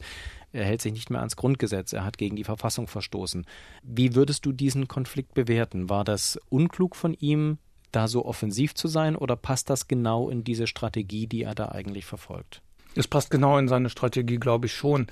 er 0.54 0.66
hält 0.66 0.82
sich 0.82 0.92
nicht 0.92 1.10
mehr 1.10 1.20
ans 1.20 1.38
Grundgesetz, 1.38 1.94
er 1.94 2.04
hat 2.04 2.18
gegen 2.18 2.36
die 2.36 2.44
Verfassung 2.44 2.88
verstoßen. 2.88 3.46
Wie 3.84 4.16
würdest 4.16 4.46
du 4.46 4.52
diesen 4.52 4.88
Konflikt 4.88 5.34
bewerten? 5.34 5.90
War 5.90 6.04
das 6.04 6.38
unklug 6.50 6.96
von 6.96 7.14
ihm, 7.14 7.58
da 7.92 8.08
so 8.08 8.26
offensiv 8.26 8.76
zu 8.76 8.88
sein, 8.88 9.16
oder 9.16 9.36
passt 9.36 9.70
das 9.70 9.88
genau 9.88 10.30
in 10.30 10.44
diese 10.44 10.68
Strategie, 10.68 11.28
die 11.28 11.44
er 11.44 11.56
da 11.56 11.70
eigentlich 11.70 12.06
verfolgt? 12.06 12.62
Es 12.96 13.08
passt 13.08 13.32
genau 13.32 13.58
in 13.58 13.70
seine 13.70 13.90
Strategie, 13.90 14.38
glaube 14.38 14.66
ich 14.66 14.74
schon. 14.74 15.08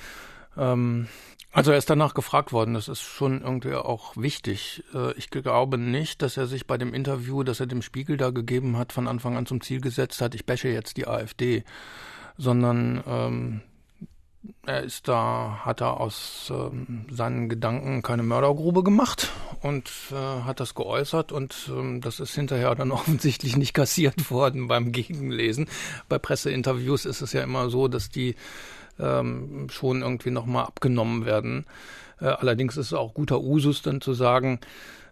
Ähm, 0.60 1.08
also 1.52 1.72
er 1.72 1.78
ist 1.78 1.90
danach 1.90 2.14
gefragt 2.14 2.54
worden, 2.54 2.76
das 2.76 2.88
ist 2.88 3.02
schon 3.02 3.42
irgendwie 3.42 3.74
auch 3.74 4.16
wichtig. 4.16 4.84
Äh, 4.94 5.14
ich 5.14 5.32
glaube 5.32 5.80
nicht, 5.80 6.22
dass 6.22 6.38
er 6.38 6.46
sich 6.46 6.68
bei 6.68 6.78
dem 6.78 6.94
Interview, 6.94 7.44
das 7.44 7.60
er 7.60 7.66
dem 7.66 7.82
Spiegel 7.82 8.18
da 8.18 8.30
gegeben 8.30 8.78
hat, 8.78 8.94
von 8.94 9.08
Anfang 9.08 9.36
an 9.36 9.48
zum 9.48 9.62
Ziel 9.62 9.82
gesetzt 9.82 10.22
hat, 10.22 10.36
ich 10.36 10.46
bäsche 10.46 10.70
jetzt 10.70 10.98
die 10.98 11.08
AfD, 11.08 11.64
sondern 12.38 13.04
ähm, 13.08 13.62
er 14.66 14.84
ist 14.84 15.08
da, 15.08 15.62
hat 15.66 15.82
er 15.82 16.00
aus 16.00 16.52
ähm, 16.54 17.06
seinen 17.10 17.50
Gedanken 17.50 18.04
keine 18.04 18.24
Mördergrube 18.24 18.84
gemacht 18.84 19.32
und 19.62 19.90
äh, 20.12 20.16
hat 20.16 20.60
das 20.60 20.76
geäußert 20.76 21.32
und 21.32 21.70
ähm, 21.70 22.00
das 22.00 22.20
ist 22.20 22.36
hinterher 22.36 22.76
dann 22.76 22.92
offensichtlich 22.94 23.58
nicht 23.58 23.74
kassiert 23.74 24.30
worden 24.30 24.68
beim 24.68 24.92
Gegenlesen. 24.92 25.68
Bei 26.08 26.20
Presseinterviews 26.20 27.06
ist 27.06 27.22
es 27.22 27.34
ja 27.34 27.42
immer 27.42 27.70
so, 27.70 27.88
dass 27.88 28.10
die 28.10 28.36
ähm, 29.00 29.68
schon 29.70 30.02
irgendwie 30.02 30.32
nochmal 30.32 30.66
abgenommen 30.66 31.26
werden. 31.26 31.66
Äh, 32.20 32.26
allerdings 32.26 32.78
ist 32.78 32.88
es 32.88 32.94
auch 32.94 33.14
guter 33.14 33.42
Usus 33.42 33.82
dann 33.82 34.02
zu 34.02 34.14
sagen, 34.14 34.60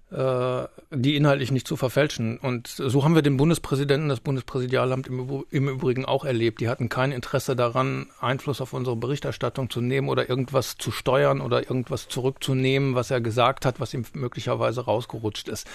äh, 0.10 0.67
die 0.89 1.17
inhaltlich 1.17 1.52
nicht 1.52 1.67
zu 1.67 1.76
verfälschen. 1.76 2.38
Und 2.38 2.67
so 2.67 3.04
haben 3.04 3.15
wir 3.15 3.21
den 3.21 3.36
Bundespräsidenten, 3.36 4.08
das 4.08 4.21
Bundespräsidialamt 4.21 5.08
im, 5.08 5.43
im, 5.50 5.67
Übrigen 5.67 6.06
auch 6.06 6.23
erlebt. 6.23 6.62
Die 6.62 6.69
hatten 6.69 6.88
kein 6.88 7.12
Interesse 7.12 7.58
daran, 7.58 8.08
Einfluss 8.21 8.62
auf 8.62 8.71
unsere 8.71 8.95
Berichterstattung 8.95 9.69
zu 9.69 9.82
nehmen 9.82 10.08
oder 10.08 10.30
irgendwas 10.30 10.78
zu 10.78 10.91
steuern 10.91 11.41
oder 11.41 11.69
irgendwas 11.69 12.08
zurückzunehmen, 12.08 12.95
was 12.95 13.12
er 13.12 13.19
gesagt 13.19 13.65
hat, 13.65 13.82
was 13.82 13.93
ihm 13.93 14.06
möglicherweise 14.13 14.86
rausgerutscht 14.86 15.50
ist. 15.50 15.67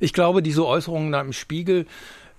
Ich 0.00 0.14
glaube, 0.14 0.42
diese 0.42 0.64
Äußerung 0.64 1.12
da 1.12 1.20
im 1.20 1.34
Spiegel 1.34 1.86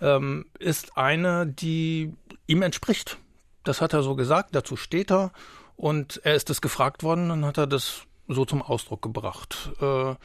ähm, 0.02 0.46
ist 0.58 0.98
eine, 0.98 1.46
die 1.46 2.12
ihm 2.48 2.64
entspricht. 2.64 3.20
Das 3.66 3.82
hat 3.82 3.94
er 3.94 4.04
so 4.04 4.16
gesagt, 4.16 4.56
dazu 4.56 4.76
steht 4.78 5.12
er 5.12 5.32
und 5.76 6.22
er 6.24 6.36
ist 6.36 6.50
es 6.50 6.62
gefragt 6.62 7.04
worden, 7.04 7.30
dann 7.30 7.46
hat 7.46 7.58
er 7.58 7.68
das 7.68 8.04
so 8.28 8.46
zum 8.46 8.62
Ausdruck 8.62 9.02
gebracht. 9.02 9.72
Äh, 9.82 10.16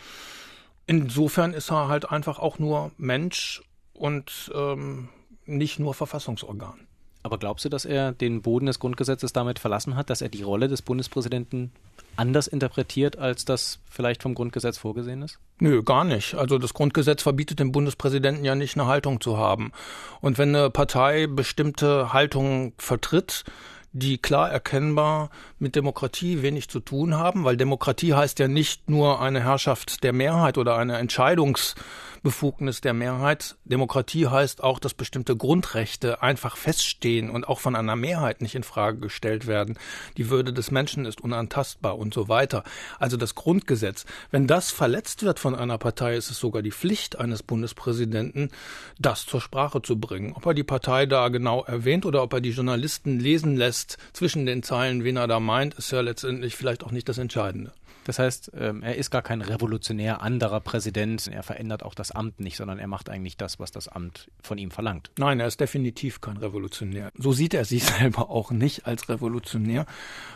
Insofern 0.90 1.55
ist 1.55 1.70
er 1.70 1.87
halt 1.87 2.11
einfach 2.11 2.40
auch 2.40 2.59
nur 2.59 2.90
Mensch 2.96 3.62
und 3.92 4.50
ähm, 4.53 5.09
nicht 5.46 5.79
nur 5.79 5.94
Verfassungsorgan. 5.94 6.88
Aber 7.22 7.38
glaubst 7.38 7.64
du, 7.64 7.68
dass 7.68 7.85
er 7.85 8.12
den 8.12 8.40
Boden 8.42 8.66
des 8.66 8.78
Grundgesetzes 8.78 9.33
damit 9.33 9.59
verlassen 9.59 9.96
hat, 9.96 10.09
dass 10.09 10.22
er 10.22 10.30
die 10.30 10.42
Rolle 10.42 10.68
des 10.68 10.83
Bundespräsidenten 10.83 11.70
anders 12.16 12.46
interpretiert, 12.46 13.18
als 13.18 13.44
das 13.44 13.78
vielleicht 13.88 14.22
vom 14.22 14.35
Grundgesetz 14.35 14.78
vorgesehen 14.78 15.22
ist? 15.22 15.38
Nö, 15.59 15.83
gar 15.83 16.04
nicht. 16.04 16.35
Also 16.35 16.59
das 16.59 16.72
Grundgesetz 16.72 17.22
verbietet 17.22 17.61
dem 17.61 17.72
Bundespräsidenten 17.72 18.44
ja 18.44 18.54
nicht, 18.54 18.76
eine 18.76 18.87
Haltung 18.87 19.20
zu 19.20 19.37
haben. 19.37 19.72
Und 20.20 20.38
wenn 20.38 20.54
eine 20.54 20.70
Partei 20.70 21.26
bestimmte 21.26 22.12
Haltungen 22.12 22.72
vertritt, 22.78 23.44
die 23.92 24.18
klar 24.18 24.50
erkennbar 24.50 25.30
mit 25.59 25.74
Demokratie 25.74 26.42
wenig 26.42 26.68
zu 26.68 26.80
tun 26.80 27.16
haben, 27.16 27.44
weil 27.44 27.56
Demokratie 27.56 28.14
heißt 28.14 28.38
ja 28.38 28.48
nicht 28.48 28.88
nur 28.88 29.20
eine 29.20 29.42
Herrschaft 29.42 30.04
der 30.04 30.12
Mehrheit 30.12 30.59
oder 30.59 30.76
eine 30.76 30.98
Entscheidungs 30.98 31.74
Befugnis 32.22 32.80
der 32.80 32.92
Mehrheit. 32.92 33.56
Demokratie 33.64 34.26
heißt 34.26 34.62
auch, 34.62 34.78
dass 34.78 34.94
bestimmte 34.94 35.37
Grundrechte 35.37 36.22
einfach 36.22 36.56
feststehen 36.56 37.30
und 37.30 37.48
auch 37.48 37.61
von 37.61 37.74
einer 37.74 37.96
Mehrheit 37.96 38.42
nicht 38.42 38.54
in 38.54 38.62
Frage 38.62 38.98
gestellt 38.98 39.46
werden. 39.46 39.78
Die 40.16 40.28
Würde 40.28 40.52
des 40.52 40.70
Menschen 40.70 41.06
ist 41.06 41.20
unantastbar 41.20 41.98
und 41.98 42.12
so 42.12 42.28
weiter. 42.28 42.64
Also 42.98 43.16
das 43.16 43.35
Grundgesetz. 43.35 44.04
Wenn 44.30 44.46
das 44.46 44.70
verletzt 44.70 45.22
wird 45.22 45.38
von 45.38 45.54
einer 45.54 45.78
Partei, 45.78 46.16
ist 46.16 46.30
es 46.30 46.38
sogar 46.38 46.62
die 46.62 46.72
Pflicht 46.72 47.18
eines 47.18 47.42
Bundespräsidenten, 47.42 48.50
das 48.98 49.24
zur 49.24 49.40
Sprache 49.40 49.80
zu 49.80 49.98
bringen. 49.98 50.35
Ob 50.35 50.44
er 50.46 50.54
die 50.54 50.64
Partei 50.64 51.06
da 51.06 51.28
genau 51.28 51.64
erwähnt 51.64 52.04
oder 52.04 52.22
ob 52.22 52.33
er 52.35 52.40
die 52.40 52.50
Journalisten 52.50 53.18
lesen 53.18 53.56
lässt 53.56 53.96
zwischen 54.12 54.46
den 54.46 54.62
Zeilen, 54.62 55.04
wen 55.04 55.16
er 55.16 55.26
da 55.26 55.40
meint, 55.40 55.74
ist 55.74 55.90
ja 55.90 56.00
letztendlich 56.00 56.56
vielleicht 56.56 56.85
auch 56.85 56.90
nicht 56.90 57.09
das 57.09 57.18
Entscheidende. 57.18 57.72
Das 58.11 58.18
heißt, 58.18 58.51
ähm, 58.59 58.83
er 58.83 58.96
ist 58.96 59.12
gar 59.12 59.23
kein 59.23 59.40
revolutionär 59.40 60.20
anderer 60.20 60.59
Präsident. 60.59 61.29
Er 61.29 61.44
verändert 61.44 61.85
auch 61.85 61.94
das 61.94 62.11
Amt 62.11 62.40
nicht, 62.40 62.57
sondern 62.57 62.81
er 62.81 62.88
macht 62.88 63.09
eigentlich 63.09 63.37
das, 63.37 63.61
was 63.61 63.70
das 63.70 63.87
Amt 63.87 64.33
von 64.42 64.59
ihm 64.59 64.73
verlangt. 64.73 65.12
Nein, 65.16 65.38
er 65.38 65.46
ist 65.46 65.61
definitiv 65.61 66.20
kein 66.20 66.37
Revolutionär. 66.37 67.12
So 67.16 67.31
sieht 67.31 67.55
er 67.55 67.64
sich 67.64 67.85
selber 67.99 68.29
auch 68.29 68.51
nicht 68.51 68.85
als 68.85 69.09
Revolutionär, 69.09 69.87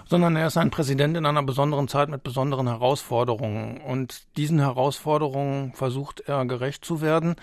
sondern 0.09 0.37
er 0.37 0.47
ist 0.47 0.57
ein 0.57 0.71
Präsident 0.71 1.17
in 1.17 1.27
einer 1.27 1.43
besonderen 1.43 1.89
Zeit 1.89 2.11
mit 2.11 2.23
besonderen 2.23 2.69
Herausforderungen. 2.69 3.81
Und 3.81 4.23
diesen 4.37 4.61
Herausforderungen 4.61 5.73
versucht 5.73 6.21
er 6.21 6.47
gerecht 6.47 6.85
zu 6.85 7.01
werden. 7.01 7.35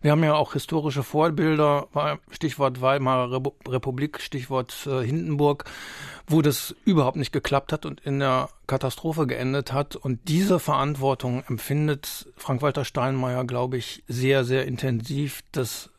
Wir 0.00 0.12
haben 0.12 0.24
ja 0.24 0.32
auch 0.32 0.54
historische 0.54 1.02
Vorbilder, 1.02 1.88
Stichwort 2.30 2.80
Weimarer 2.80 3.42
Republik, 3.68 4.22
Stichwort 4.22 4.86
äh, 4.86 5.04
Hindenburg 5.04 5.66
wo 6.26 6.42
das 6.42 6.74
überhaupt 6.84 7.16
nicht 7.16 7.32
geklappt 7.32 7.72
hat 7.72 7.84
und 7.84 8.00
in 8.00 8.18
der 8.18 8.48
Katastrophe 8.66 9.26
geendet 9.26 9.72
hat. 9.74 9.96
Und 9.96 10.28
diese 10.28 10.58
Verantwortung 10.58 11.44
empfindet 11.48 12.28
Frank-Walter 12.36 12.84
Steinmeier, 12.84 13.44
glaube 13.44 13.76
ich, 13.76 14.02
sehr, 14.08 14.44
sehr 14.44 14.66
intensiv, 14.66 15.42
dass 15.52 15.90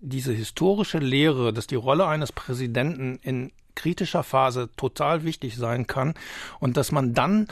diese 0.00 0.32
historische 0.32 0.98
Lehre, 0.98 1.52
dass 1.52 1.66
die 1.66 1.74
Rolle 1.74 2.06
eines 2.06 2.32
Präsidenten 2.32 3.18
in 3.22 3.52
kritischer 3.74 4.22
Phase 4.22 4.70
total 4.76 5.24
wichtig 5.24 5.56
sein 5.56 5.86
kann 5.86 6.14
und 6.60 6.76
dass 6.76 6.92
man 6.92 7.12
dann 7.12 7.46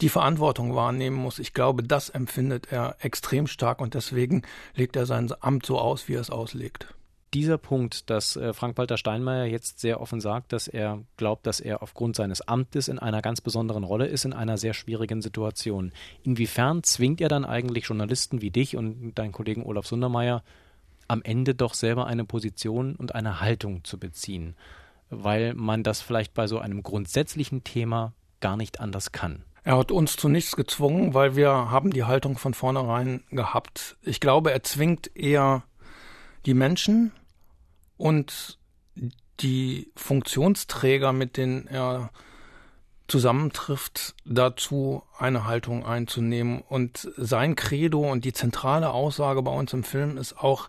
die 0.00 0.08
Verantwortung 0.08 0.74
wahrnehmen 0.74 1.16
muss. 1.16 1.38
Ich 1.38 1.54
glaube, 1.54 1.82
das 1.82 2.10
empfindet 2.10 2.70
er 2.70 2.96
extrem 3.00 3.46
stark 3.46 3.80
und 3.80 3.94
deswegen 3.94 4.42
legt 4.74 4.94
er 4.94 5.06
sein 5.06 5.32
Amt 5.40 5.66
so 5.66 5.78
aus, 5.78 6.06
wie 6.06 6.14
er 6.14 6.20
es 6.20 6.30
auslegt 6.30 6.86
dieser 7.34 7.58
Punkt, 7.58 8.08
dass 8.10 8.36
äh, 8.36 8.52
Frank-Walter 8.52 8.96
Steinmeier 8.96 9.46
jetzt 9.46 9.80
sehr 9.80 10.00
offen 10.00 10.20
sagt, 10.20 10.52
dass 10.52 10.68
er 10.68 11.02
glaubt, 11.16 11.46
dass 11.46 11.60
er 11.60 11.82
aufgrund 11.82 12.16
seines 12.16 12.40
Amtes 12.42 12.88
in 12.88 12.98
einer 12.98 13.22
ganz 13.22 13.40
besonderen 13.40 13.84
Rolle 13.84 14.06
ist, 14.06 14.24
in 14.24 14.32
einer 14.32 14.58
sehr 14.58 14.74
schwierigen 14.74 15.22
Situation. 15.22 15.92
Inwiefern 16.22 16.82
zwingt 16.82 17.20
er 17.20 17.28
dann 17.28 17.44
eigentlich 17.44 17.86
Journalisten 17.86 18.40
wie 18.40 18.50
dich 18.50 18.76
und 18.76 19.14
deinen 19.14 19.32
Kollegen 19.32 19.64
Olaf 19.64 19.86
Sundermeier 19.86 20.42
am 21.08 21.22
Ende 21.22 21.54
doch 21.54 21.74
selber 21.74 22.06
eine 22.06 22.24
Position 22.24 22.96
und 22.96 23.14
eine 23.14 23.40
Haltung 23.40 23.84
zu 23.84 23.98
beziehen, 23.98 24.56
weil 25.10 25.54
man 25.54 25.82
das 25.82 26.00
vielleicht 26.00 26.34
bei 26.34 26.46
so 26.46 26.58
einem 26.58 26.82
grundsätzlichen 26.82 27.64
Thema 27.64 28.12
gar 28.40 28.56
nicht 28.56 28.80
anders 28.80 29.12
kann? 29.12 29.44
Er 29.64 29.76
hat 29.76 29.90
uns 29.90 30.16
zu 30.16 30.28
nichts 30.28 30.54
gezwungen, 30.54 31.12
weil 31.12 31.34
wir 31.34 31.50
haben 31.50 31.90
die 31.90 32.04
Haltung 32.04 32.38
von 32.38 32.54
vornherein 32.54 33.24
gehabt. 33.30 33.96
Ich 34.02 34.20
glaube, 34.20 34.52
er 34.52 34.62
zwingt 34.62 35.16
eher 35.16 35.64
die 36.46 36.54
Menschen, 36.54 37.12
und 37.96 38.58
die 39.40 39.90
Funktionsträger, 39.96 41.12
mit 41.12 41.36
denen 41.36 41.66
er 41.66 42.10
zusammentrifft, 43.08 44.14
dazu 44.24 45.02
eine 45.18 45.46
Haltung 45.46 45.84
einzunehmen. 45.84 46.62
Und 46.62 47.10
sein 47.16 47.54
Credo 47.54 48.10
und 48.10 48.24
die 48.24 48.32
zentrale 48.32 48.90
Aussage 48.90 49.42
bei 49.42 49.52
uns 49.52 49.72
im 49.72 49.84
Film 49.84 50.16
ist 50.16 50.38
auch, 50.38 50.68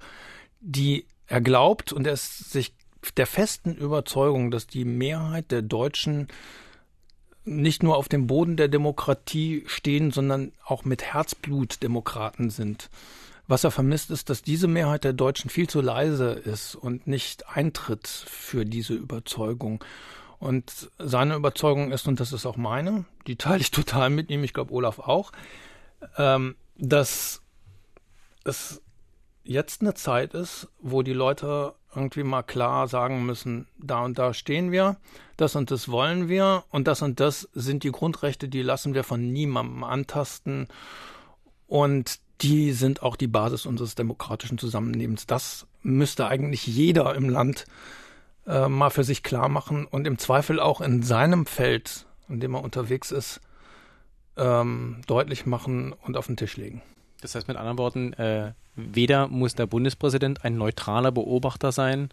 die 0.60 1.06
er 1.28 1.42
glaubt 1.42 1.92
und 1.92 2.08
er 2.08 2.13
ist 2.13 2.52
sich 2.52 2.74
der 3.16 3.28
festen 3.28 3.76
Überzeugung, 3.76 4.52
dass 4.52 4.68
die 4.68 4.86
Mehrheit 4.86 5.52
der 5.52 5.62
Deutschen 5.62 6.28
nicht 7.44 7.82
nur 7.82 7.96
auf 7.96 8.10
dem 8.10 8.28
Boden 8.28 8.58
der 8.58 8.68
Demokratie 8.68 9.63
stehen, 9.68 10.12
sondern 10.12 10.52
auch 10.66 10.84
mit 10.84 11.04
Herzblut 11.04 11.82
Demokraten 11.82 12.50
sind. 12.50 12.90
Was 13.47 13.63
er 13.63 13.71
vermisst, 13.71 14.12
ist, 14.12 14.29
dass 14.29 14.41
diese 14.41 14.67
Mehrheit 14.67 15.03
der 15.05 15.13
Deutschen 15.13 15.49
viel 15.49 15.67
zu 15.67 15.81
leise 15.81 16.31
ist 16.31 16.75
und 16.75 17.07
nicht 17.07 17.47
eintritt 17.49 18.07
für 18.07 18.65
diese 18.65 18.93
Überzeugung. 18.93 19.83
Und 20.39 20.91
seine 20.99 21.36
Überzeugung 21.36 21.91
ist, 21.91 22.07
und 22.07 22.19
das 22.19 22.33
ist 22.33 22.45
auch 22.45 22.57
meine, 22.57 23.05
die 23.25 23.38
teile 23.38 23.62
ich 23.62 23.71
total 23.71 24.10
mit 24.10 24.29
ihm, 24.29 24.43
ich 24.43 24.53
glaube 24.53 24.73
Olaf 24.73 24.99
auch, 24.99 25.31
ähm, 26.17 26.55
dass 26.75 27.41
es 28.43 28.81
jetzt 29.43 29.81
eine 29.81 29.93
Zeit 29.93 30.33
ist, 30.33 30.67
wo 30.79 31.01
die 31.01 31.13
Leute 31.13 31.73
irgendwie 31.95 32.23
mal 32.23 32.43
klar 32.43 32.88
sagen 32.88 33.25
müssen, 33.25 33.67
da 33.79 34.03
und 34.03 34.19
da 34.19 34.33
stehen 34.33 34.71
wir, 34.71 34.97
das 35.38 35.55
und 35.55 35.71
das 35.71 35.89
wollen 35.89 36.27
wir 36.27 36.65
und 36.69 36.88
das 36.88 37.01
und 37.01 37.19
das 37.19 37.49
sind 37.53 37.83
die 37.83 37.91
Grundrechte, 37.91 38.49
die 38.49 38.62
lassen 38.62 38.93
wir 38.93 39.03
von 39.03 39.31
niemandem 39.31 39.83
antasten. 39.83 40.67
Und 41.65 42.19
die 42.41 42.71
sind 42.71 43.02
auch 43.02 43.15
die 43.15 43.28
Basis 43.28 43.65
unseres 43.65 43.95
demokratischen 43.95 44.58
Zusammenlebens. 44.58 45.26
Das 45.26 45.65
müsste 45.82 46.28
eigentlich 46.28 46.67
jeder 46.67 47.15
im 47.15 47.30
Land 47.30 47.65
äh, 48.45 48.67
mal 48.67 48.89
für 48.89 49.04
sich 49.04 49.23
klar 49.23 49.50
machen 49.50 49.86
und 49.86 50.08
im 50.08 50.17
Zweifel 50.17 50.60
auch 50.60 50.82
in 50.82 51.04
seinem 51.04 51.45
Feld, 51.45 52.06
in 52.30 52.39
dem 52.39 52.54
er 52.56 52.63
unterwegs 52.63 53.12
ist, 53.12 53.41
ähm, 54.38 55.02
deutlich 55.08 55.45
machen 55.45 55.93
und 55.93 56.17
auf 56.17 56.28
den 56.28 56.38
Tisch 56.38 56.58
legen. 56.58 56.82
Das 57.21 57.34
heißt 57.34 57.47
mit 57.47 57.58
anderen 57.58 57.80
Worten, 57.80 58.13
äh, 58.13 58.54
weder 58.76 59.28
muss 59.28 59.56
der 59.56 59.65
Bundespräsident 59.65 60.45
ein 60.45 60.58
neutraler 60.58 61.12
Beobachter 61.12 61.71
sein, 61.71 62.10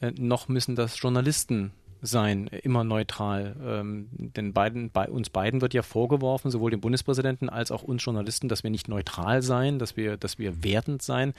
äh, 0.00 0.10
noch 0.10 0.48
müssen 0.48 0.76
das 0.76 1.00
Journalisten 1.00 1.72
sein, 2.02 2.46
immer 2.48 2.84
neutral. 2.84 3.56
Ähm, 3.62 4.08
denn 4.10 4.52
beiden, 4.52 4.90
bei 4.90 5.08
uns 5.08 5.30
beiden 5.30 5.60
wird 5.60 5.74
ja 5.74 5.82
vorgeworfen, 5.82 6.50
sowohl 6.50 6.70
dem 6.70 6.80
Bundespräsidenten 6.80 7.48
als 7.48 7.70
auch 7.70 7.82
uns 7.82 8.04
Journalisten, 8.04 8.48
dass 8.48 8.62
wir 8.62 8.70
nicht 8.70 8.88
neutral 8.88 9.42
seien, 9.42 9.78
dass 9.78 9.96
wir, 9.96 10.16
dass 10.16 10.38
wir 10.38 10.62
wertend 10.62 11.02
seien. 11.02 11.32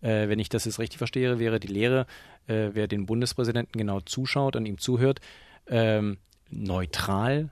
Äh, 0.00 0.28
wenn 0.28 0.38
ich 0.38 0.48
das 0.48 0.64
jetzt 0.64 0.78
richtig 0.78 0.98
verstehe, 0.98 1.38
wäre 1.38 1.60
die 1.60 1.68
Lehre, 1.68 2.06
äh, 2.46 2.70
wer 2.72 2.86
den 2.86 3.06
Bundespräsidenten 3.06 3.78
genau 3.78 4.00
zuschaut 4.00 4.56
und 4.56 4.66
ihm 4.66 4.78
zuhört, 4.78 5.20
ähm, 5.66 6.18
neutral 6.50 7.50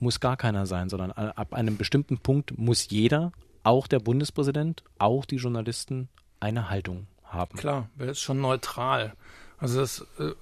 muss 0.00 0.20
gar 0.20 0.36
keiner 0.36 0.66
sein, 0.66 0.88
sondern 0.88 1.10
ab 1.10 1.54
einem 1.54 1.76
bestimmten 1.76 2.18
Punkt 2.18 2.56
muss 2.56 2.88
jeder, 2.88 3.32
auch 3.64 3.86
der 3.86 3.98
Bundespräsident, 3.98 4.84
auch 4.98 5.24
die 5.24 5.36
Journalisten, 5.36 6.08
eine 6.40 6.70
Haltung 6.70 7.06
haben. 7.24 7.58
Klar, 7.58 7.88
wer 7.96 8.10
ist 8.10 8.20
schon 8.20 8.40
neutral? 8.40 9.14
Also 9.58 9.80
das 9.80 10.06
äh, 10.18 10.32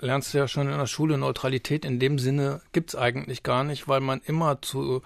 lernst 0.00 0.34
du 0.34 0.38
ja 0.38 0.48
schon 0.48 0.68
in 0.68 0.78
der 0.78 0.86
Schule, 0.86 1.18
Neutralität 1.18 1.84
in 1.84 1.98
dem 1.98 2.18
Sinne 2.18 2.60
gibt's 2.72 2.94
eigentlich 2.94 3.42
gar 3.42 3.64
nicht, 3.64 3.88
weil 3.88 4.00
man 4.00 4.20
immer 4.24 4.60
zu 4.62 5.02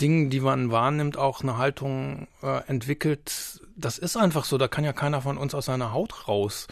Dingen, 0.00 0.30
die 0.30 0.40
man 0.40 0.70
wahrnimmt, 0.70 1.16
auch 1.16 1.42
eine 1.42 1.58
Haltung 1.58 2.28
äh, 2.42 2.66
entwickelt. 2.66 3.60
Das 3.76 3.98
ist 3.98 4.16
einfach 4.16 4.44
so, 4.44 4.58
da 4.58 4.68
kann 4.68 4.84
ja 4.84 4.92
keiner 4.92 5.20
von 5.22 5.36
uns 5.36 5.54
aus 5.54 5.66
seiner 5.66 5.92
Haut 5.92 6.28
raus. 6.28 6.66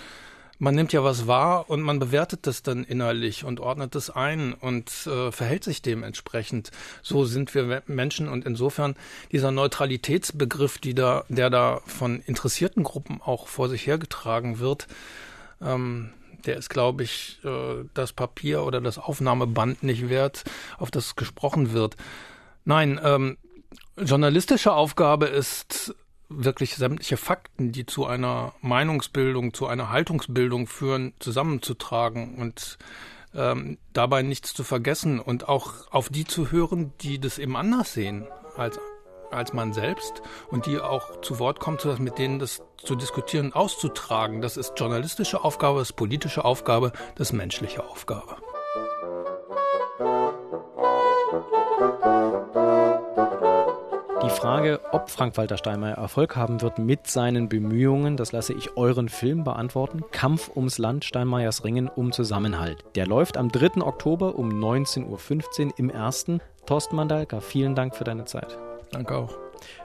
Man 0.59 0.75
nimmt 0.75 0.93
ja 0.93 1.03
was 1.03 1.27
wahr 1.27 1.71
und 1.71 1.81
man 1.81 1.99
bewertet 1.99 2.47
das 2.47 2.63
dann 2.63 2.85
innerlich 2.85 3.45
und 3.45 3.61
ordnet 3.61 3.95
es 3.95 4.11
ein 4.11 4.53
und 4.53 4.91
äh, 5.07 5.33
verhält 5.33 5.65
sich 5.65 5.81
dementsprechend. 5.81 6.71
So 7.03 7.25
sind 7.25 7.55
wir 7.55 7.83
Menschen 7.87 8.29
und 8.29 8.45
insofern 8.45 8.95
dieser 9.33 9.53
Neutralitätsbegriff, 9.53 10.77
die 10.77 10.95
da, 10.95 11.25
der 11.31 11.49
da 11.49 11.81
von 11.87 12.21
interessierten 12.21 12.83
Gruppen 12.83 13.23
auch 13.23 13.49
vor 13.49 13.71
sich 13.71 13.87
hergetragen 13.87 14.59
wird, 14.59 14.87
ähm, 15.63 16.13
der 16.47 16.57
ist, 16.57 16.71
glaube 16.71 17.03
ich, 17.03 17.39
äh, 17.45 17.85
das 17.95 18.13
Papier 18.13 18.63
oder 18.63 18.81
das 18.81 18.99
Aufnahmeband 18.99 19.83
nicht 19.83 20.09
wert, 20.09 20.45
auf 20.79 20.91
das 20.91 21.17
gesprochen 21.17 21.73
wird. 21.73 21.97
Nein, 22.65 23.01
ähm, 23.03 23.39
journalistische 23.97 24.73
Aufgabe 24.73 25.27
ist 25.27 25.95
wirklich 26.29 26.77
sämtliche 26.77 27.17
Fakten, 27.17 27.73
die 27.73 27.87
zu 27.87 28.07
einer 28.07 28.55
Meinungsbildung, 28.61 29.53
zu 29.53 29.67
einer 29.67 29.91
Haltungsbildung 29.91 30.67
führen, 30.67 31.13
zusammenzutragen 31.19 32.37
und 32.37 32.79
ähm, 33.35 33.79
dabei 33.93 34.23
nichts 34.23 34.55
zu 34.55 34.65
vergessen 34.65 35.21
und 35.21 35.49
auch 35.49 35.91
auf 35.91 36.09
die 36.09 36.25
zu 36.25 36.51
hören, 36.51 36.93
die 37.01 37.19
das 37.21 37.39
eben 37.39 37.57
anders 37.57 37.93
sehen 37.93 38.27
als 38.57 38.79
als 39.31 39.53
man 39.53 39.73
selbst 39.73 40.23
und 40.51 40.67
die 40.67 40.79
auch 40.79 41.21
zu 41.21 41.39
Wort 41.39 41.61
kommt, 41.61 41.85
mit 41.99 42.19
denen 42.19 42.39
das 42.39 42.63
zu 42.77 42.95
diskutieren, 42.95 43.53
auszutragen. 43.53 44.41
Das 44.41 44.57
ist 44.57 44.75
journalistische 44.77 45.45
Aufgabe, 45.45 45.79
das 45.79 45.91
ist 45.91 45.97
politische 45.97 46.45
Aufgabe, 46.45 46.93
das 47.17 47.29
ist 47.29 47.33
menschliche 47.33 47.85
Aufgabe. 47.85 48.37
Die 54.23 54.29
Frage, 54.29 54.81
ob 54.93 55.11
Frank-Walter 55.11 55.57
Steinmeier 55.57 55.97
Erfolg 55.97 56.37
haben 56.37 56.61
wird 56.61 56.79
mit 56.79 57.07
seinen 57.07 57.49
Bemühungen, 57.49 58.17
das 58.17 58.33
lasse 58.33 58.53
ich 58.53 58.77
euren 58.77 59.09
Film 59.09 59.45
beantworten. 59.45 60.05
Kampf 60.13 60.51
ums 60.55 60.79
Land, 60.79 61.05
Steinmeiers 61.05 61.65
Ringen 61.65 61.89
um 61.89 62.13
Zusammenhalt. 62.13 62.85
Der 62.95 63.07
läuft 63.07 63.37
am 63.37 63.51
3. 63.51 63.83
Oktober 63.83 64.37
um 64.37 64.51
19.15 64.51 65.67
Uhr 65.67 65.73
im 65.79 65.91
ersten. 65.91 66.41
Thorsten 66.67 66.97
Mandalka, 66.97 67.41
vielen 67.41 67.75
Dank 67.75 67.97
für 67.97 68.05
deine 68.05 68.25
Zeit. 68.25 68.59
Danke 68.93 69.17
auch. 69.17 69.37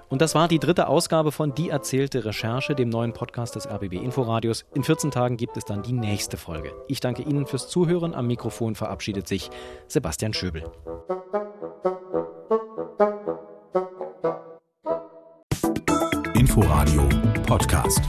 Und 0.08 0.22
das 0.22 0.36
war 0.36 0.48
die 0.48 0.60
dritte 0.60 0.88
Ausgabe 0.88 1.32
von 1.32 1.54
Die 1.54 1.70
erzählte 1.70 2.26
Recherche, 2.26 2.76
dem 2.76 2.90
neuen 2.90 3.14
Podcast 3.14 3.56
des 3.56 3.68
RBB 3.68 3.94
Inforadios. 3.94 4.66
In 4.74 4.84
14 4.84 5.12
Tagen 5.12 5.38
gibt 5.38 5.58
es 5.58 5.66
dann 5.66 5.84
die 5.84 5.94
nächste 5.94 6.38
Folge. 6.38 6.72
Ich 6.88 7.00
danke 7.00 7.24
Ihnen 7.24 7.46
fürs 7.48 7.68
Zuhören. 7.68 8.14
Am 8.14 8.28
Mikrofon 8.28 8.76
verabschiedet 8.76 9.28
sich 9.28 9.50
Sebastian 9.88 10.34
Schöbel. 10.34 10.64
Inforadio 16.36 17.10
Podcast. 17.48 18.02